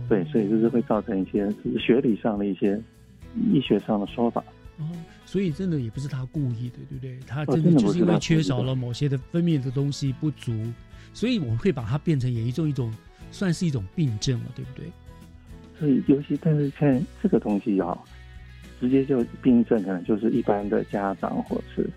[0.07, 2.81] 对，所以就是会造成一些就是学理上的一些
[3.51, 4.41] 医学上的说法。
[5.31, 7.17] 哦，所以真的也不是他故意的，对不对？
[7.25, 10.51] 他真的就是因为缺少了某些的分泌的东西不足，
[11.13, 12.93] 所以我们会把它变成也一种一种
[13.31, 14.85] 算是一种病症了，对不对？
[15.79, 17.97] 所以尤其但是看这个东西啊，
[18.79, 21.89] 直接就病症可能就是一般的家长或是。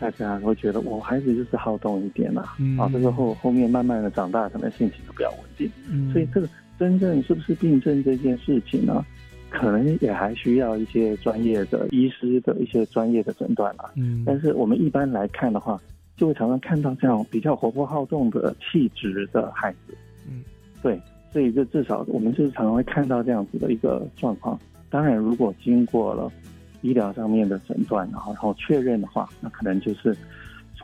[0.00, 2.42] 大家会觉得我孩子就是好动一点嘛，
[2.76, 5.70] 啊，这个后后面慢慢的长大，可能性情就比较稳定。
[5.88, 9.06] 嗯所以这个真正是不是病症这件事情呢，
[9.54, 13.90] 可能也还需要一些专业的医师的一些专业的诊断啦。
[13.94, 15.80] 嗯，但是我们一般来看的话，
[16.16, 19.96] 就会常常看到这样比较活泼好动的气质的孩子。
[20.28, 20.42] 嗯，
[20.82, 21.00] 对，
[21.32, 24.58] 所以就至少我们就是常常会看到这样子的一个状况。
[24.90, 26.30] 当然，如果经过了。
[26.82, 30.14] 医疗上面的诊断，然后然后确认的话，那可能就是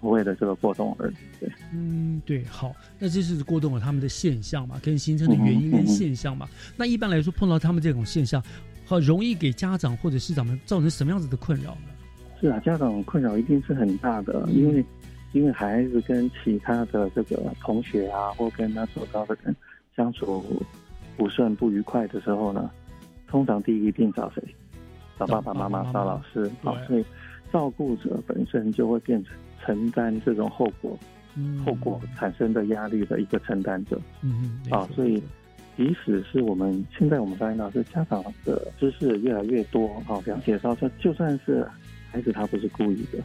[0.00, 1.12] 所谓的这个过动儿。
[1.38, 6.48] 对，嗯，对，好，那这是过动了他们的现象嘛，跟形成的原因跟现象嘛。
[6.76, 8.42] 那一般来说，碰到他们这种现象，
[8.86, 11.88] 很容易给家长或者市长们造成什么样子的困扰呢？
[12.40, 14.84] 是啊，家长困扰一定是很大的，因为
[15.32, 19.54] 因为孩子跟其他的这个同学啊，或跟他所到的人
[19.94, 20.44] 相处
[21.16, 22.70] 不顺不愉快的时候呢，
[23.28, 24.42] 通常第一定找谁？
[25.18, 27.04] 找爸爸妈妈、找老师，好，所以
[27.52, 29.34] 照顾者本身就会变成
[29.70, 30.98] 承担这种后果，
[31.64, 34.00] 后果产生的压力的一个承担者。
[34.20, 35.22] 嗯嗯，啊，所以
[35.76, 41.64] 即使是我们现在我们发现到是家长的知识越来越多，啊，了解到说就算是
[42.10, 43.22] 孩子他不是故意的，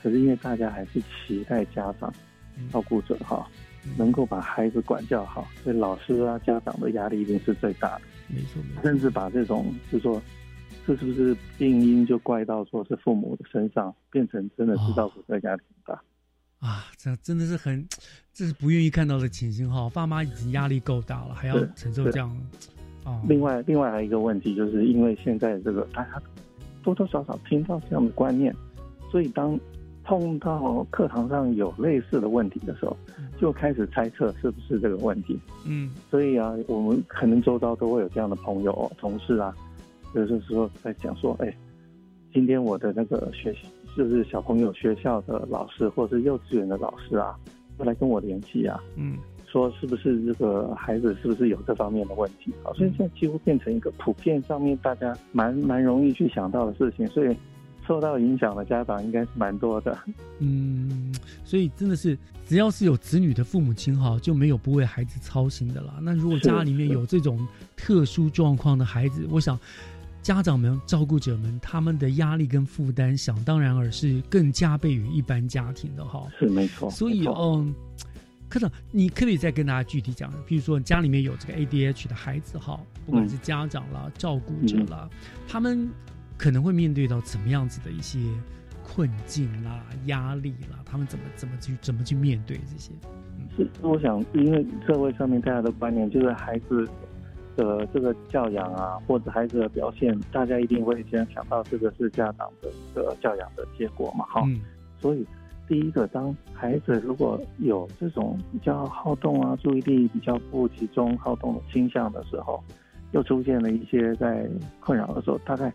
[0.00, 2.14] 可是因为大家还是期待家长、
[2.70, 3.44] 照顾者哈
[3.96, 8.02] 能够把孩子管教好，所以老师啊、家长的压力一定是最大的。
[8.28, 10.22] 没错，甚至把这种就说。
[10.88, 15.92] 这是不是病因就怪到说是父母的身上，变成真的是照顾在家庭大
[16.60, 16.86] 啊？
[16.96, 17.86] 这真的是很，
[18.32, 19.90] 这是不愿意看到的情形哈。
[19.90, 22.34] 爸妈已经压力够大了，还要承受这样
[23.04, 23.20] 哦。
[23.28, 26.22] 另外，另外还有一个问题，就是因为现在这个大家
[26.82, 28.50] 多多少少听到这样的观念，
[29.10, 29.60] 所以当
[30.04, 32.96] 碰到课堂上有类似的问题的时候，
[33.38, 35.38] 就开始猜测是不是这个问题。
[35.66, 39.54] 嗯，所以啊，我们可能周遭都会有这样的朋友、同事啊。
[40.14, 41.54] 有的时候在讲说，哎，
[42.32, 43.60] 今天我的那个学习
[43.96, 47.34] 就是小朋友学校的老师或者是幼稚园的老师啊，
[47.76, 52.72] 都来跟我联系啊，嗯，说是不是这个孩子是不是有这方面的问题啊？
[52.74, 57.36] 所以现在几乎变成一个普遍上面大家蛮蛮容易去想到的事情，所以
[57.86, 59.98] 受到影响的家长应该是蛮多的。
[60.38, 61.12] 嗯，
[61.44, 62.16] 所以真的是
[62.46, 65.94] 只要是有子女的父母亲哈，就没有不为孩子操心的啦。
[66.02, 69.58] 那如果家里面有这种特殊状况的孩子，我想。
[70.20, 76.26] 家长们、照顾者们，他们的压力跟负担，想当然而是更加倍于一般家庭的哈。
[76.38, 76.90] 是没错。
[76.90, 77.74] 所以，嗯，
[78.48, 85.08] 科长，你可以再跟大家具体讲，比如说家里面有这个 ADH 的孩子哈，不管是家长啦、照顾者啦，
[85.46, 85.88] 他们
[86.36, 88.18] 可能会面对到怎么样子的一些
[88.82, 92.92] 困境啦、压力啦，他们怎么怎么去怎么去面对这些？
[93.56, 96.86] 是，我想，因为社会上面大家的观念就是孩子。
[97.58, 104.42] 的这个教养啊，或者孩子的表现，大家一定会先想到这个是家长的一个教养的结果嘛，哈。
[105.00, 105.26] 所以
[105.66, 112.62] 第一个，当孩子如果有这种比较好动啊，注意力比较不集中、好动的倾向的时候，
[113.10, 115.72] 又出现了一些在困扰的时候，大概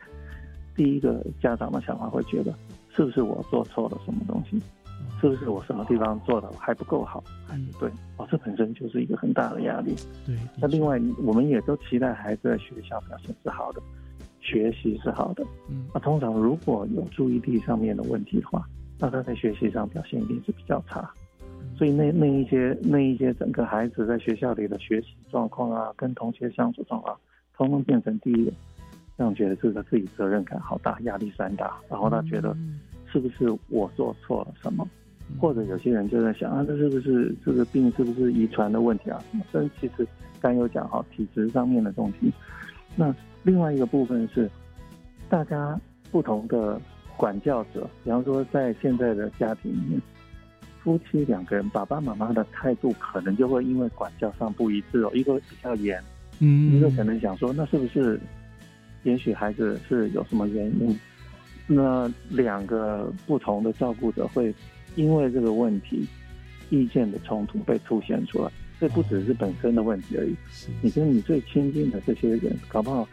[0.76, 2.54] 第一个家长的想法会觉得，
[2.90, 4.62] 是不是我做错了什么东西？
[5.22, 7.24] 是不是我什么地方做的还不够好？
[7.52, 9.96] 嗯，对，哦，这本身就是一个很大的压力。
[10.26, 13.82] 对，那另外我们也都期待孩子在学校表现是好的，
[14.42, 15.46] 学习是好的。
[15.70, 18.68] 嗯，那通常如果有注意力上面的问题的话，
[19.00, 21.10] 那他在学习上表现一定是比较差。
[21.78, 27.18] 所以那那一些那一些整个孩子在学校里的学习状况啊，跟同学相处状况，
[27.56, 28.52] 通通变成第一个，
[29.18, 32.56] 让觉得这个自己责任感好大，压力山大，然后他觉得
[33.14, 34.90] 是不是我做错了什么？
[35.40, 39.24] 或者有些人就在想啊，这是不是这个病是不是遗传的问题啊？
[39.52, 40.06] 但其实
[40.42, 42.34] 刚有讲哈，体质上面的东西。
[42.96, 44.50] 那另外一个部分是，
[45.30, 45.80] 大家
[46.12, 46.82] 不同的
[47.16, 50.02] 管教者，比方说在现在的家庭里面，
[50.84, 56.02] 夫妻两个人，爸爸妈妈的态度可能就会因为管教上不一致哦，一个比较严，
[56.40, 58.20] 嗯，一个可能想说，那是不是，
[59.04, 61.00] 也许孩子是有什么原因？
[61.68, 64.54] 那两个不同的照顾者会
[64.96, 66.06] 因为这个问题
[66.70, 68.52] 意见的冲突被凸显出来。
[68.80, 70.36] 这不只是本身的问题而已，
[70.82, 73.08] 你跟你最亲近的这些人，搞不好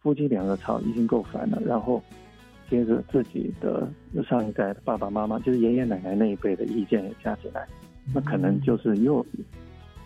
[0.00, 2.02] 夫妻两个吵已经够烦了，然后
[2.70, 3.86] 接着自己的
[4.26, 7.68] 上一代的爸爸妈妈，就是爷爷奶奶那一辈的意见也加进来，
[8.14, 9.26] 那可能就是又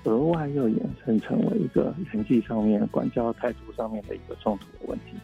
[0.03, 5.15] 额外又衍生成为一个人际上面、管教态度上面的一个冲突的问题。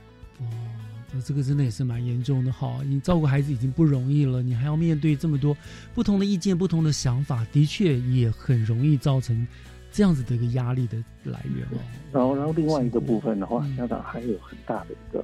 [1.24, 2.80] 这个真的也是蛮严重的哈！
[2.84, 5.56] 你照顾孩子已经不容易了，你还要面对这么多
[5.94, 9.46] 不同的意见、不同的想法，的确也很容易造成。
[9.92, 11.82] 这样子的一个压力的来源哦，
[12.12, 15.20] 然后，然后另外一个部分的话，家长还有很大的一个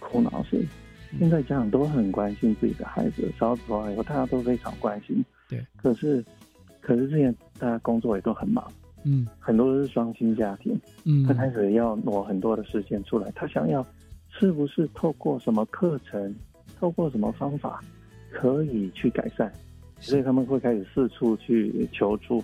[0.00, 0.66] 苦恼是，
[1.16, 5.64] 现在家长都很关心自己的孩子，小时候以后大家都非常关心，对。
[5.76, 6.24] 可是，
[6.80, 8.68] 可是之前大家工作也都很忙，
[9.04, 13.86] 嗯，很多都是双薪家庭，嗯，他开始要挪很多的时间出来，他想要
[14.40, 16.34] 是不是透过什么课程，
[16.78, 17.84] 透过什么方法
[18.30, 19.52] 可以去改善，
[20.00, 22.42] 所以他们会开始四处去求助。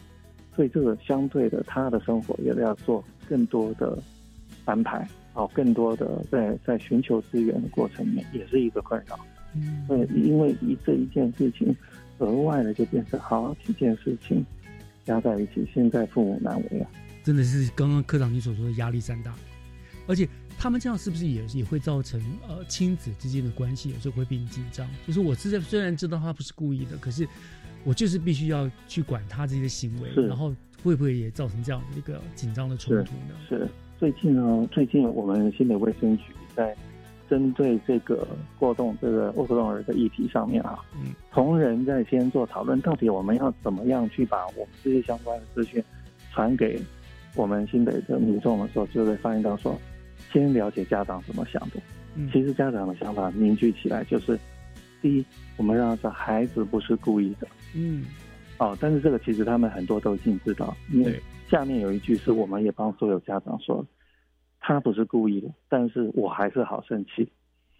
[0.55, 3.99] 所以这个相对的，他的生活也要做更多的
[4.67, 9.19] 安排，好，更多的在在寻求资源的过程里面，也是一个困扰。
[9.55, 11.75] 嗯，对，因为一这一件事情，
[12.19, 14.45] 额外的就变成好几件事情
[15.05, 16.91] 加在一起，现在父母难为啊。
[17.25, 19.35] 真的是刚刚科长你所说的压力山大，
[20.07, 20.29] 而且
[20.67, 24.85] 他们这样是不是也也会造成呃亲子之间的关系有时候会变紧张？
[25.07, 27.27] 就是我是在虽然知道他不是故意的，可是。
[27.85, 30.53] 我就是必须要去管他这些行为，然后
[30.83, 33.37] 会不会也造成这样的一个紧张的冲突呢？
[33.49, 36.25] 是最近呢，最近我们新北卫生局
[36.57, 36.77] 在
[37.31, 38.27] 针对这个
[38.59, 45.81] 过动这个过动儿的议题上面啊，嗯，同仁在先做讨论，到底我们要怎么样去把我们这些相关的资讯
[46.33, 46.83] 传给
[47.37, 49.81] 我们新北的民众的时候，就会发现到说，
[50.33, 51.81] 先了解家长怎么想的。
[52.15, 54.39] 嗯，其实家长的想法凝聚起来就是，
[55.03, 55.25] 第一，
[55.57, 57.47] 我们让这孩子不是故意的。
[57.75, 58.05] 嗯，
[58.59, 63.87] 哦，但是这个其实他们很多都已经知道，因为下面有一句是我们也帮所有家长说，
[64.61, 67.31] 他不是故意的，但是我还是好生气，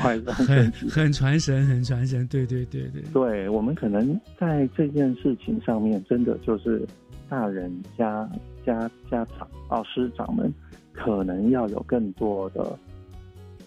[0.00, 6.86] 很很很传神，很传神，对对对对，对我们可能在这件事情上面，真的就是
[7.28, 8.28] 大人家
[8.64, 10.50] 家家长哦师长们，
[10.98, 12.78] 可能要有更多的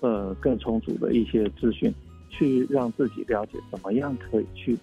[0.01, 1.93] 呃更充足的一些资讯，
[2.29, 4.77] 去让自己了解怎么样可以去。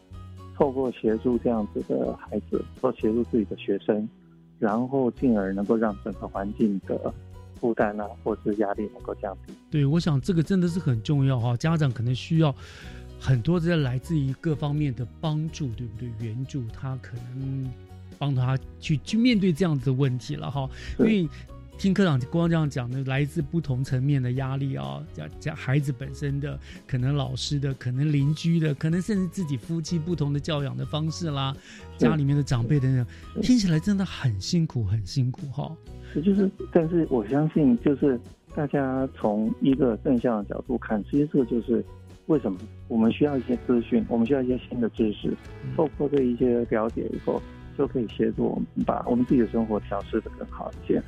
[0.57, 4.09] 透过协助这样子的孩子，或协助自己的学生，
[4.59, 7.15] 然后进而能够让整个环境的
[7.61, 9.55] 负担啊，或是压力能够降低。
[9.71, 11.57] 对，我想这个真的是很重要哈。
[11.57, 12.53] 家长可能需要
[13.21, 16.11] 很多这来自于各方面的帮助，对不对？
[16.27, 17.71] 援助他可能
[18.19, 20.69] 帮他去去面对这样子的问题了哈，
[20.99, 21.29] 因为。
[21.79, 26.59] 听科长光这样讲的，来自不同层面的压力啊，讲讲孩子本身的，
[26.89, 31.57] 可能老师的，可能邻居的，可能甚至自己夫妻不同的教养的方式啦，
[31.97, 33.07] 家里面的长辈等等，
[33.41, 35.73] 听起来真的很辛苦，很辛苦哈。
[36.13, 38.21] 是，就是，但是我相信，就是
[38.57, 41.85] 大家从一个正向的角度看，其实这个就是
[42.27, 42.59] 为什么
[42.89, 45.33] 我们需要一些资讯，我们需要一些新的知识，
[45.77, 47.41] 透过这一些了解以后，
[47.79, 51.01] 就可以协助我们把我们自己的生活调试的更好一些。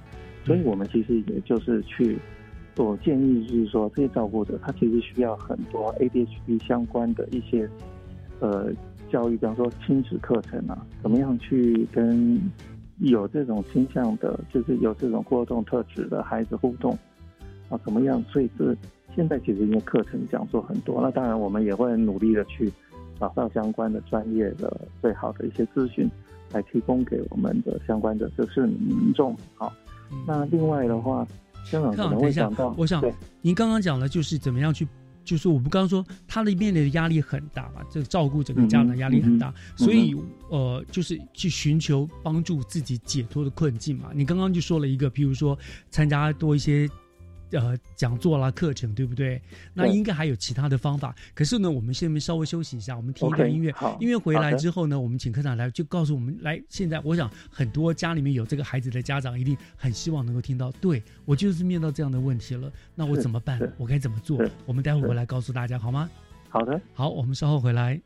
[0.45, 2.18] 所以我们其实也就是去，
[2.76, 7.68] 我建议就是说，这些照顾者他其实需要很多 ADHD 相关的一些
[8.41, 8.72] 呃
[9.11, 12.41] 教育，比方说亲子课程啊，怎么样去跟
[12.99, 16.97] 有这种倾向的，就是有这种过动特质的孩子互动
[17.68, 18.22] 啊，怎么样？
[18.28, 18.74] 所以这
[19.14, 22.72] 现在其实因为课程讲座很多，那当然我们也会努力的去
[23.18, 26.11] 找到相关的专业的最好的一些资讯，
[26.53, 29.70] 来提供给我们的相关的就是民众好。
[30.26, 31.26] 那另外的话，
[31.64, 33.02] 香港可能会想到，我想
[33.40, 34.86] 您刚刚讲的，就是怎么样去，
[35.24, 40.16] 就是我们刚刚说他的面临的压力很大嘛，这个照顾整个家长压力很大，所以
[40.48, 44.11] 呃，就是去寻求帮助自己解脱的困境嘛。
[44.14, 45.58] 你刚刚就说了一个，比如说
[45.90, 46.88] 参加多一些。
[47.53, 49.40] 呃，讲座啦，课程对不对？
[49.74, 51.14] 那应该还有其他的方法。
[51.34, 53.74] 可是呢，我们现在稍微休息一下，我们听一段音乐。
[54.01, 63.61] 音乐回来之后呢，我们请科长来就告诉我们，来，现在我想很多家里面有这个孩子的家长一定很希望能够听到，对我就是面到这样的问题了，那我怎么办？
[63.76, 64.40] 我该怎么做？
[64.66, 66.09] 我们待会回来告诉大家好吗？
[66.48, 68.01] 好的，好，我们稍后回来。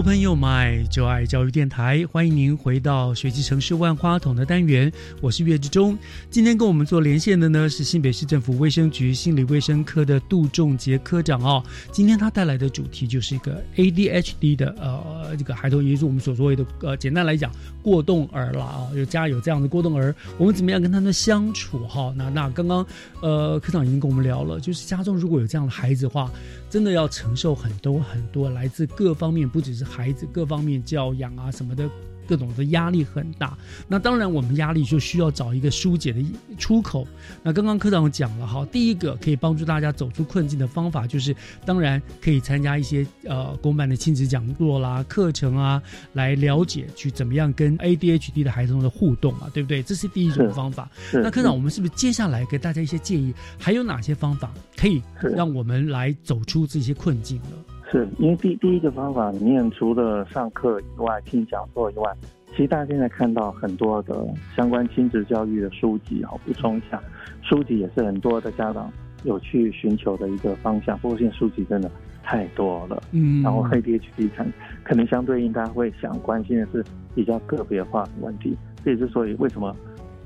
[0.00, 4.90] Open Your Mind，就爱教育电台，欢迎您回到学习城市万花筒的单元，
[5.20, 5.98] 我是岳志忠。
[6.30, 11.62] 今天跟我们做连线的呢是新北市政府卫生局心理卫生科的杜仲杰科长哦。
[11.92, 15.04] 今天他带来的主题就是一个 ADHD 的呃
[15.36, 17.52] 这个孩童，也就是我们所说的呃简单来讲
[17.82, 22.14] 过动儿啦啊，有家有这样的过动儿，我们怎么样跟他们相处哈？
[22.16, 22.86] 那那刚刚
[23.20, 26.30] 呃科长已经跟我们聊了，就是家中如果有这样的孩子的话，
[26.70, 29.84] 真的要承受很多很多来自各方面，不只是。
[29.90, 31.84] 孩子各方面教养啊什么的。
[32.30, 33.58] 各种的压力很大，
[33.88, 36.24] 那当然我们压力就需要找一个疏解的
[36.56, 37.04] 出口。
[37.42, 41.34] 那刚刚科长讲了哈，第一个可以帮助大家走出困境的方法，就是
[41.66, 49.82] 当然可以参加一些呃公办的亲子讲座啦、课程啊，来了解去怎么样跟 ADHD 的孩子的互动嘛，对不对？
[49.82, 50.88] 这是第一种方法。
[51.12, 53.34] 那科长，我们是不是接下来给大家一些建议？
[53.58, 57.56] 还有哪些方法可以让我们来走出这些困境呢？
[57.90, 62.16] 是因为第第一个方法里面，除了上课以外、听讲座以外，
[62.50, 64.24] 其实大家现在看到很多的
[64.54, 67.02] 相关亲子教育的书籍，好补充一下，
[67.42, 68.92] 书籍也是很多的家长
[69.24, 70.96] 有去寻求的一个方向。
[71.00, 71.90] 不过现在书籍真的
[72.22, 74.44] 太多了，嗯，然后 ADHD 可
[74.84, 78.56] 可能相对应，大家会想关心的是比较个别化的问题。
[78.84, 79.74] 这也是所以为什么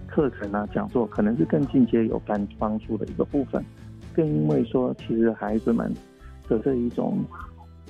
[0.06, 3.64] 课程啊、讲座可能是更进阶有帮帮助的一个部分。
[4.12, 5.90] 更因为说，其实孩子们
[6.46, 7.24] 的这一种。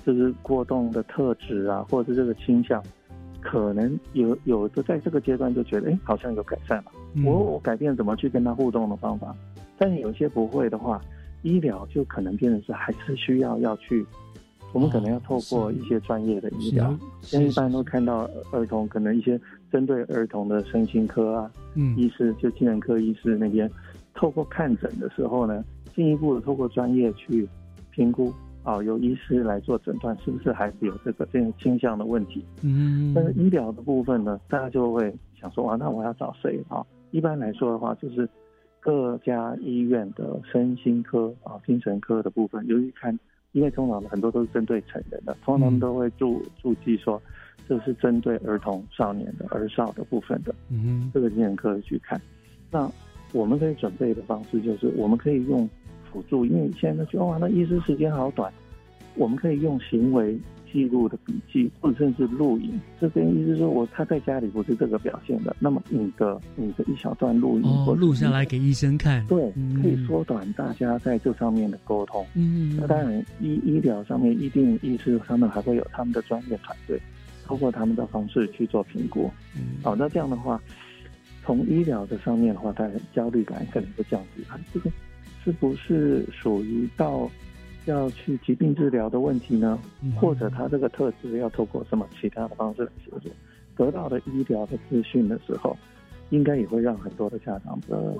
[0.04, 2.82] 就是过动的特质啊，或者是这个倾向，
[3.40, 6.92] 可能有有的在这个阶段就觉得，哎，好像有改善了。
[7.24, 9.34] 我我改变怎么去跟他互动的方法，
[9.78, 11.00] 但是有些不会的话，
[11.42, 14.04] 医疗就可能变成是还是需要要去，
[14.72, 16.94] 我们可能要透过一些专业的医疗。
[17.22, 19.40] 现在一般都看到儿童可能一些
[19.72, 23.70] 针对儿童的身心科啊，嗯，医师就精神科医师那边，
[24.12, 27.48] 透过看诊的时候呢，进一步的透过专业去
[27.90, 28.32] 评估。
[28.64, 32.42] 哦，由医师来做诊断，是不是孩子有这个这种倾向的问题？
[32.62, 36.82] 嗯，但是医疗的部分呢，大家就会想说啊，那我要找谁啊？
[37.10, 38.26] 一般来说的话，就是
[38.80, 43.16] 各家医院的身心科啊、精神科的部分，由于看，
[43.52, 47.20] 因为通常很多都是针对成人的，通常都会注注记说，
[47.68, 50.54] 这是针对儿童、少年的儿少的部分的。
[50.70, 52.18] 嗯，这个精神科去看，
[52.70, 52.90] 那
[53.34, 55.68] 我们可以准备的方式就是，我们可以用。
[56.14, 58.52] 辅助，因为现在说哇，那医师时间好短，
[59.16, 60.38] 我们可以用行为
[60.72, 62.80] 记录的笔记，或者甚至录影。
[63.00, 69.52] 这边医师说我他在家里不是这个表现的，那么你的你的一小段录音，哦，录下来给医生看，对，
[69.82, 72.24] 可以缩短大家在这上面的沟通。
[72.34, 77.00] 嗯，那当然医医疗上面一定医师他们还会有他们的专业团队，
[77.44, 79.28] 通过他们的方式去做评估。
[79.56, 80.60] 嗯，好，那这样的话，
[81.44, 84.42] 从医疗的上面的话，他焦虑感可能会降低。
[84.48, 84.90] 啊，这个。
[85.44, 87.30] 是不是属于到
[87.84, 89.78] 要去疾病治疗的问题呢？
[90.16, 93.30] 或者他这个特质要透过什么其他的方式来协助？
[93.76, 95.76] 得到的医疗的资讯的时候，
[96.30, 98.14] 应该也会让很多的家长的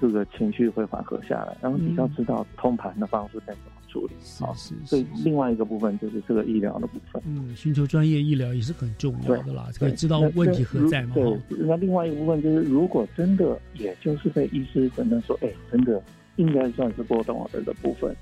[0.00, 4.14] 这个情绪会缓和下来，然后比较知道通盘的方式该怎么处理。
[4.40, 7.20] 好，所以另外一个部分就是这个医疗的部分。
[7.26, 11.14] 嗯，寻求专业医疗也是很重要的啦，可以知道问题何在嘛。
[11.14, 16.00] 对，那另外一个部分就是，如果真的也就是被医师诊断说，哎，真的。
[16.36, 18.14] 应该算是波动儿的部分，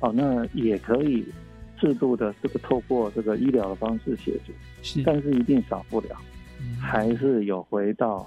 [0.00, 1.24] 好，那也可以
[1.80, 4.52] 适度的这个透过这个医疗的方式协助，
[4.82, 6.16] 是，但是一定少不了，
[6.80, 8.26] 还是有回到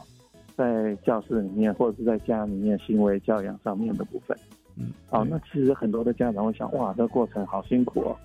[0.56, 4.38] 在教室里面或者是在家里面行为教养上面的部分，
[4.78, 8.16] 嗯，哦，那其实很多的家长会想，哇，这个过程好辛苦哦，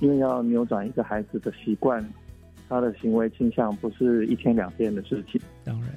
[0.00, 2.02] 因为要扭转一个孩子的习惯，
[2.68, 5.90] 他的行为倾向不是一天两天的事情，当然，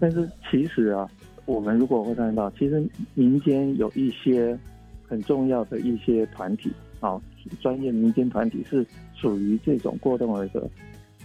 [0.00, 1.06] 但是其实啊。
[1.48, 4.56] 我们如果会看到，其实民间有一些
[5.06, 6.70] 很重要的一些团体，
[7.00, 7.18] 啊，
[7.58, 10.68] 专业民间团体是属于这种过动儿的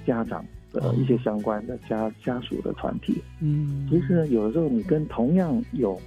[0.05, 3.21] 家长的一些相关的家家属的团体。
[3.41, 5.99] 嗯，其实有的时候你跟同样有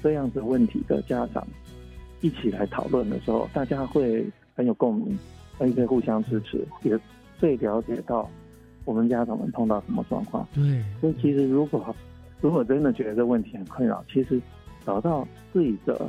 [0.00, 1.44] 这样子问题的家长
[2.20, 5.18] 一起来讨论的时候，大家会很有共鸣，
[5.58, 6.96] 而且互相支持，也
[7.36, 8.30] 最了解到
[8.84, 10.46] 我们家长们碰到什么状况。
[10.54, 11.92] 对，所以其实如果。
[12.46, 14.40] 如果真的觉得这问题很困扰，其实
[14.84, 16.08] 找到自己的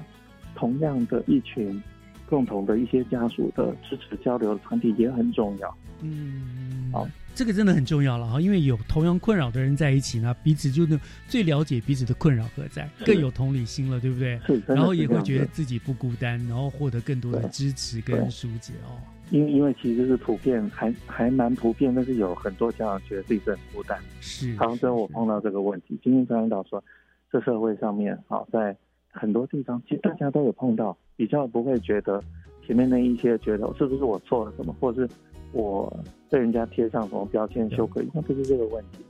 [0.53, 1.81] 同样的一群
[2.29, 5.77] 共同的一些家属的支持交流的团体也很重要。
[6.01, 14.39] 嗯，好，这个真的很重要了哈，因为有同样困扰的人在一起呢，彼此就能最了解彼此的困扰何在，更有同理心了，对不对？
[14.45, 19.01] 是，然后也会觉得自己不孤单，然后获得更多的支持跟疏解哦。
[19.29, 23.99] 因因为其实是普遍，还还蛮普遍，但是有很多家长觉得自己是很孤单。
[24.21, 25.99] 是，常常我碰到这个问题。
[26.03, 26.83] 今天张领导说，
[27.31, 28.75] 这社会上面，好在
[29.09, 32.23] 很多地方，其实大家都有碰到，比较不会觉得
[32.65, 35.13] 前面那一些觉得是不是我错了什么，或者是
[35.51, 35.91] 我
[36.29, 39.03] 被人家贴上什么标签羞愧，那不是这个问题。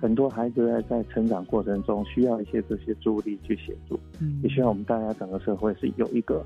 [0.00, 4.00] 很多孩子在在成长过程中需要一些这些助力去协助，
[4.42, 6.44] 也需要我们大家整个社会是有一个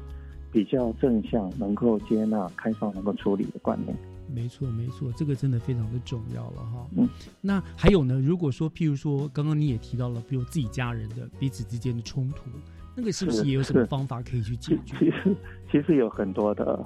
[0.53, 3.97] 比较正向、能够接纳、开放、能够处理的观念。
[4.33, 6.87] 没错，没错，这个真的非常的重要了哈。
[6.97, 7.09] 嗯，
[7.41, 8.21] 那还有呢？
[8.21, 12.51] 如果说，譬如说，刚刚你也提到了，比如自己家人的彼此之间的冲突，
[12.95, 14.97] 那个是不是也有什么方法可以去解决？
[14.99, 15.37] 其实，
[15.71, 16.85] 其实有很多的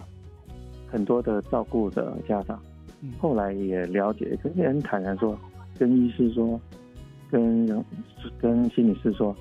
[0.86, 2.60] 很多的照顾的家长，
[3.18, 5.38] 后来也了解，跟人坦然说。
[5.78, 6.58] 跟医师说，
[7.30, 7.66] 跟
[8.40, 9.36] 跟心理师说，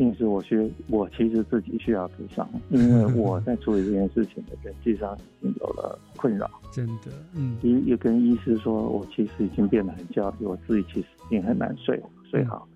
[0.00, 6.50] 心理师，我需我其实自己需要智商，因为我 在处理这件事情的人际上已经有了困扰。
[6.72, 12.66] 真的，嗯，也也跟医师说，我其实已经变得很焦虑，我自己其实已经很难睡睡好。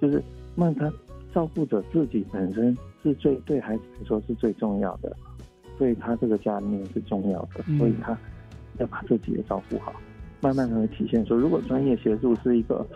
[0.00, 0.22] 就是
[0.54, 0.88] 那他
[1.34, 5.16] 照顾者自己本身是最对孩子来说是最重要的，
[5.80, 8.16] 对他这个家里面是重要的，所以他
[8.78, 9.92] 要把自己也照顾好。
[10.40, 12.86] 慢慢的体现说，如果专业协助是一个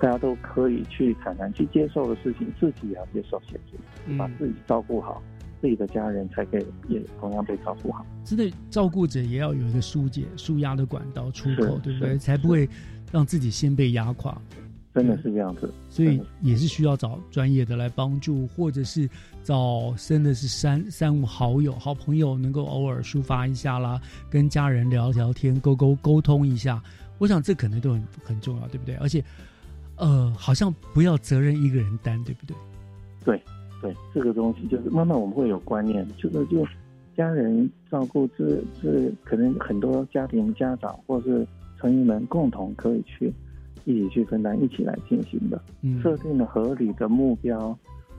[0.00, 5.22] 大家都可以去坦然去接受的事情，自己也要接受协助，把自己照顾好，
[5.60, 8.04] 自己的家人才可以也同样被照顾好。
[8.24, 12.16] 真的，照顾者也要有一个疏解、舒压的管道出口，对不对？
[12.18, 12.68] 才不会
[13.12, 14.36] 让自己先被压垮。
[14.96, 19.06] 真的是这样子，所以也是需要找专业的来帮助，或者是
[19.44, 26.82] 找真的是三三五好友、好朋友，能够偶尔抒发一下啦，跟家人聊聊天、沟沟沟通一下。
[27.18, 28.94] 我想这可能都很很重要，对不对？
[28.94, 29.22] 而且，
[29.96, 32.56] 呃，好像不要责任一个人担，对不对？
[33.22, 33.42] 对
[33.82, 36.66] 对，这个东西就是慢慢我们会有观念，就是就
[37.14, 41.46] 家人照顾，这这可能很多家庭家长或是
[41.78, 43.30] 成员们共同可以去。
[43.86, 45.58] 一起去分担，一起来进行的，
[46.02, 47.74] 设定了合理的目标，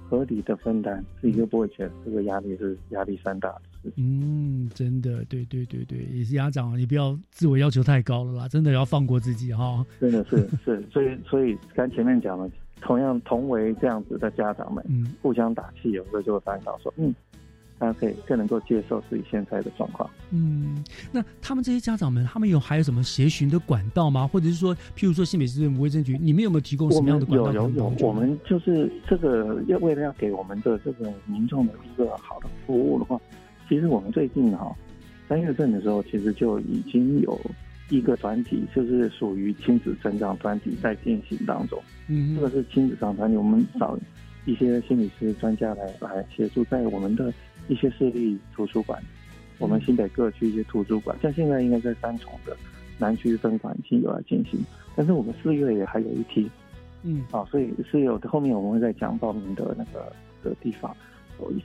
[0.09, 3.93] 合理的分担，自己就不会觉得这个压力是压力山大的事情。
[3.97, 9.85] 嗯，真的，对对对对，也是家长，你不要自我要求太高了啦，真的要放过自己哈。
[9.99, 12.49] 真的是是，所以所以刚前面讲了，
[12.79, 17.13] 同样同为这样子的家长们，嗯，互相打气，有时候就会发现到说，嗯。
[17.79, 20.09] 大家可以更能够接受自己现在的状况。
[20.31, 24.25] 嗯，那他们这些家长们，他们有还有什么协寻的管道吗？
[24.27, 27.53] 或者是说，譬如说新北市卫生局，你们有没有提供什么样的管道？
[27.53, 33.19] 有有有，我们就是这个要为了要给我们的这个民众的一个好的服务的话，
[33.69, 34.75] 其实我们最近哈
[35.29, 37.39] 三月份的时候，其实就已经有
[37.89, 41.79] 一个团体，就是属于亲子成长团体在进行当中。
[42.07, 43.97] 嗯，这个是亲子成长团体，我们找
[44.45, 47.31] 一些心理师专家来来协助，在我们的。
[47.67, 49.01] 一些市立图书馆，
[49.59, 52.55] 我们新北各区一些图书馆，像现在应该在三重的
[52.97, 54.59] 南区分馆已经有来进行，
[54.95, 56.49] 但是我们四月也还有一批，
[57.03, 60.11] 嗯，啊，所以是有后面我们会再讲报名的那个
[60.43, 60.95] 的地方。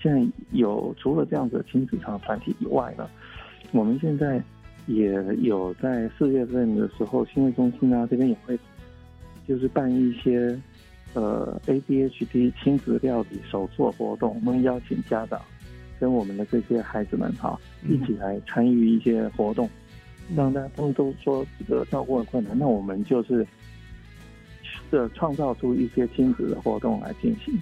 [0.03, 3.09] 现在有除了这样子的亲子场团体以外呢，
[3.73, 4.39] 我们现在
[4.87, 8.59] 也有在四月份的时候，新会中心啊这边也会
[9.49, 10.61] 就是办一些
[11.15, 15.41] 呃 ADHD 亲子料理手作活动，我们邀请家长。
[16.03, 17.57] 跟我们的这些孩子们哈
[17.89, 19.71] 一起来参与一些活动，
[20.35, 23.47] 让大家他们都说这个照顾很困难，那我们就是
[24.91, 27.55] 的创造出一些亲子的活动来进行。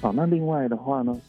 [0.00, 1.20] 好，那另外的话呢，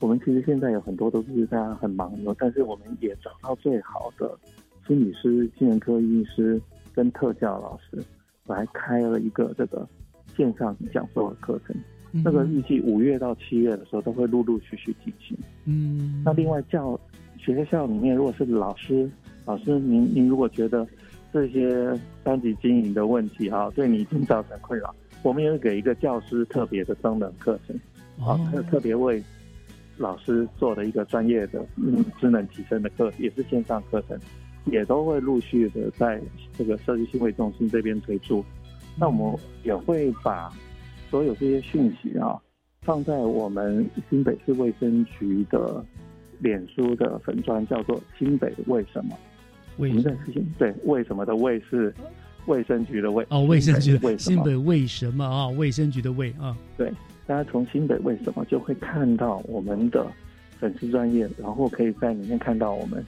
[0.00, 4.38] 我们其实现在有很多都是大家很忙的，但是我们也找到最好的
[4.86, 6.60] 心理师、精神科医师
[6.94, 8.04] 跟特教老师
[8.44, 9.88] 来开了一个这个
[10.36, 11.74] 线上讲座的课程。
[12.12, 15.34] 那个预计五月到七月的时候都会陆陆续续进行。
[15.64, 16.98] 嗯，那另外教
[17.38, 19.10] 学校里面，如果是老师，
[19.46, 20.86] 老师您您如果觉得
[21.32, 27.74] 这些班级经营的问题哈，对你已经造成困扰，我们也会给一个教师特别的增能课程，
[28.22, 29.22] 啊，特特别为
[29.96, 34.18] 老师做的一个专业的嗯职能提升的课，也是线上课程，
[34.66, 36.20] 也都会陆续的在
[36.58, 38.44] 这个社区新会中心这边推出。
[38.98, 40.52] 那我们也会把。
[41.12, 42.40] 所有这些讯息啊，
[42.80, 45.84] 放在我们新北市卫生局的
[46.38, 49.14] 脸书的粉砖，叫做“新北为什么”。
[49.76, 51.94] 我们在事情对为什么的“卫”是
[52.46, 55.48] 卫生局的“卫”哦，卫生局的新北为什么啊？
[55.48, 56.90] 卫生局的“卫”啊，对，
[57.26, 60.10] 大家从新北为什么就会看到我们的
[60.58, 63.04] 粉丝专业，然后可以在里面看到我们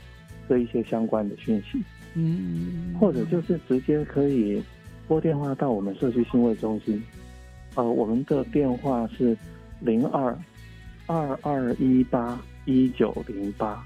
[0.46, 1.82] 这一些相关的讯息。
[2.12, 4.62] 嗯，或者就是直接可以
[5.08, 7.02] 拨电话到我们社区新卫中心。
[7.74, 9.36] 呃，我们的电话是
[9.80, 10.36] 零二
[11.06, 13.84] 二二一八一九零八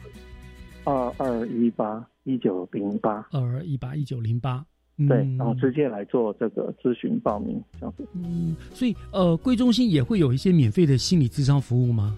[0.85, 4.65] 二二一八一九零八二二一八一九零八，
[5.09, 8.07] 对，然后直接来做这个咨询报名这样子。
[8.15, 12.17] 嗯，所以呃，贵中心也会有一些免费的心理咨商服务吗？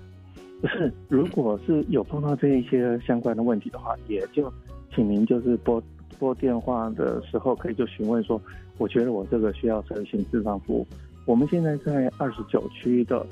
[0.60, 4.52] 不是，如果是有碰到这一些相关的问题的话，也就
[4.94, 5.82] 请您就是拨
[6.18, 8.40] 拨电话的时候，可以就询问说，
[8.76, 10.86] 我觉得我这个需要社区性智商服务。
[11.26, 13.24] 我们现在在二十九区的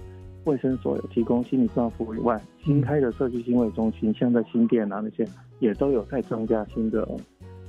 [0.45, 5.29] 卫生所有提供心理治疗服务以外，新开的社区心卫中心，像在新店啊那些，
[5.59, 7.07] 也都有在增加新的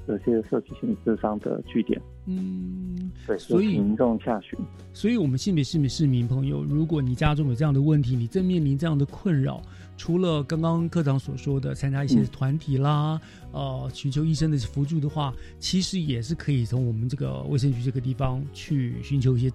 [0.07, 1.99] 这些社区心理智商的据点。
[2.25, 4.57] 嗯，对，所以民众下询。
[4.93, 9.61] 所以，我们新北市民市民朋友，如果你家中有这样的问题，你正面临这样的困扰，
[9.97, 13.19] 除了刚刚科长所说的参加一些团体啦，
[13.51, 19.51] 呃，寻求医生的辅助的话，其实也是可以从我们这个卫生局这个地方去寻求一些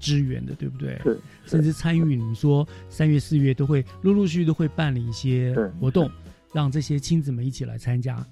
[0.00, 0.98] 支援的，对不对？
[1.04, 6.10] 是，甚至参与你说三月、四月都会陆陆续续都会办理一些活动，
[6.52, 8.26] 让这些亲子们一起来参加，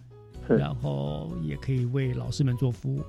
[0.49, 3.03] 然后也可以为老师们做服务。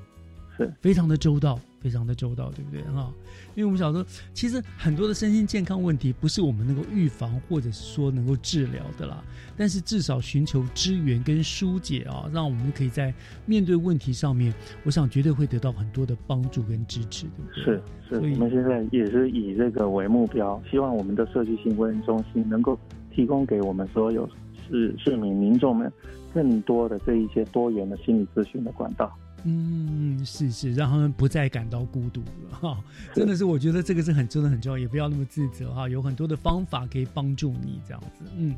[0.82, 3.12] 非常的周到，非常的周到，对不对哈？
[3.56, 9.24] 因为我们小时候其实很多的身心健康问题不是我们能够预防或者是说能够治疗的啦，
[9.58, 13.14] 但是至少寻求支援跟疏解啊，让我们可以在
[13.46, 14.54] 面对问题上面，
[14.84, 17.64] 我想绝对会得到很多的帮助跟支持，对不对？
[17.64, 22.78] 是是，我们现在也是以这个为目标，希望我们的社区性卫生中心能够
[23.14, 24.30] 提供给我们所有
[24.70, 25.92] 市市民民众们
[26.34, 29.12] 更多的这一些多元的心理咨询的管道。
[29.44, 32.84] 嗯，是是，让他们不再感到孤独了哈。
[33.14, 35.88] 真的是，我觉得这个是很真的很重要，也不要那么自责哈。
[35.88, 38.24] 有很多的方法可以帮助你这样子。
[38.38, 38.56] 嗯，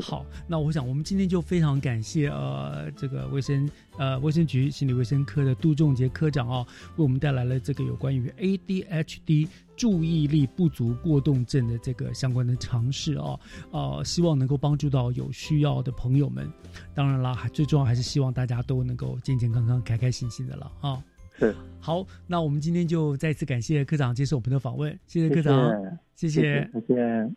[0.00, 6.66] 好，那我想我们今天就非常感谢呃这个卫生呃卫生局心理卫生科的杜仲杰科长哦，
[6.96, 9.48] 为我们带来了这个有关于 ADHD。
[9.76, 13.38] 注意力不足过动症的这个相关的尝试哦，
[13.70, 16.50] 呃，希望能够帮助到有需要的朋友们。
[16.94, 21.04] 当然啦，还最重要还是希望大家都能够健健康康、开开心心的了啊。
[21.38, 25.70] 是，好，那我们今天就再次感谢科长接受我们的访问，谢谢科长，
[26.14, 27.36] 谢谢，再见。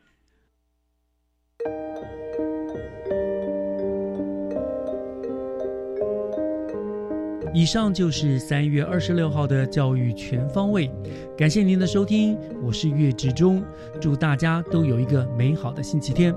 [7.54, 10.90] 以上就是三月二十六号的教育全方位，
[11.38, 13.64] 感谢您的收听，我是岳志忠，
[14.00, 16.34] 祝大家都有一个美好的星期天，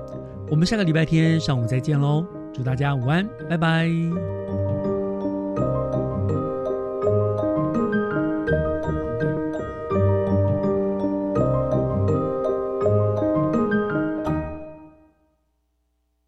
[0.49, 3.87] 我们下个礼拜天上午再见喽，祝大家午安，拜拜。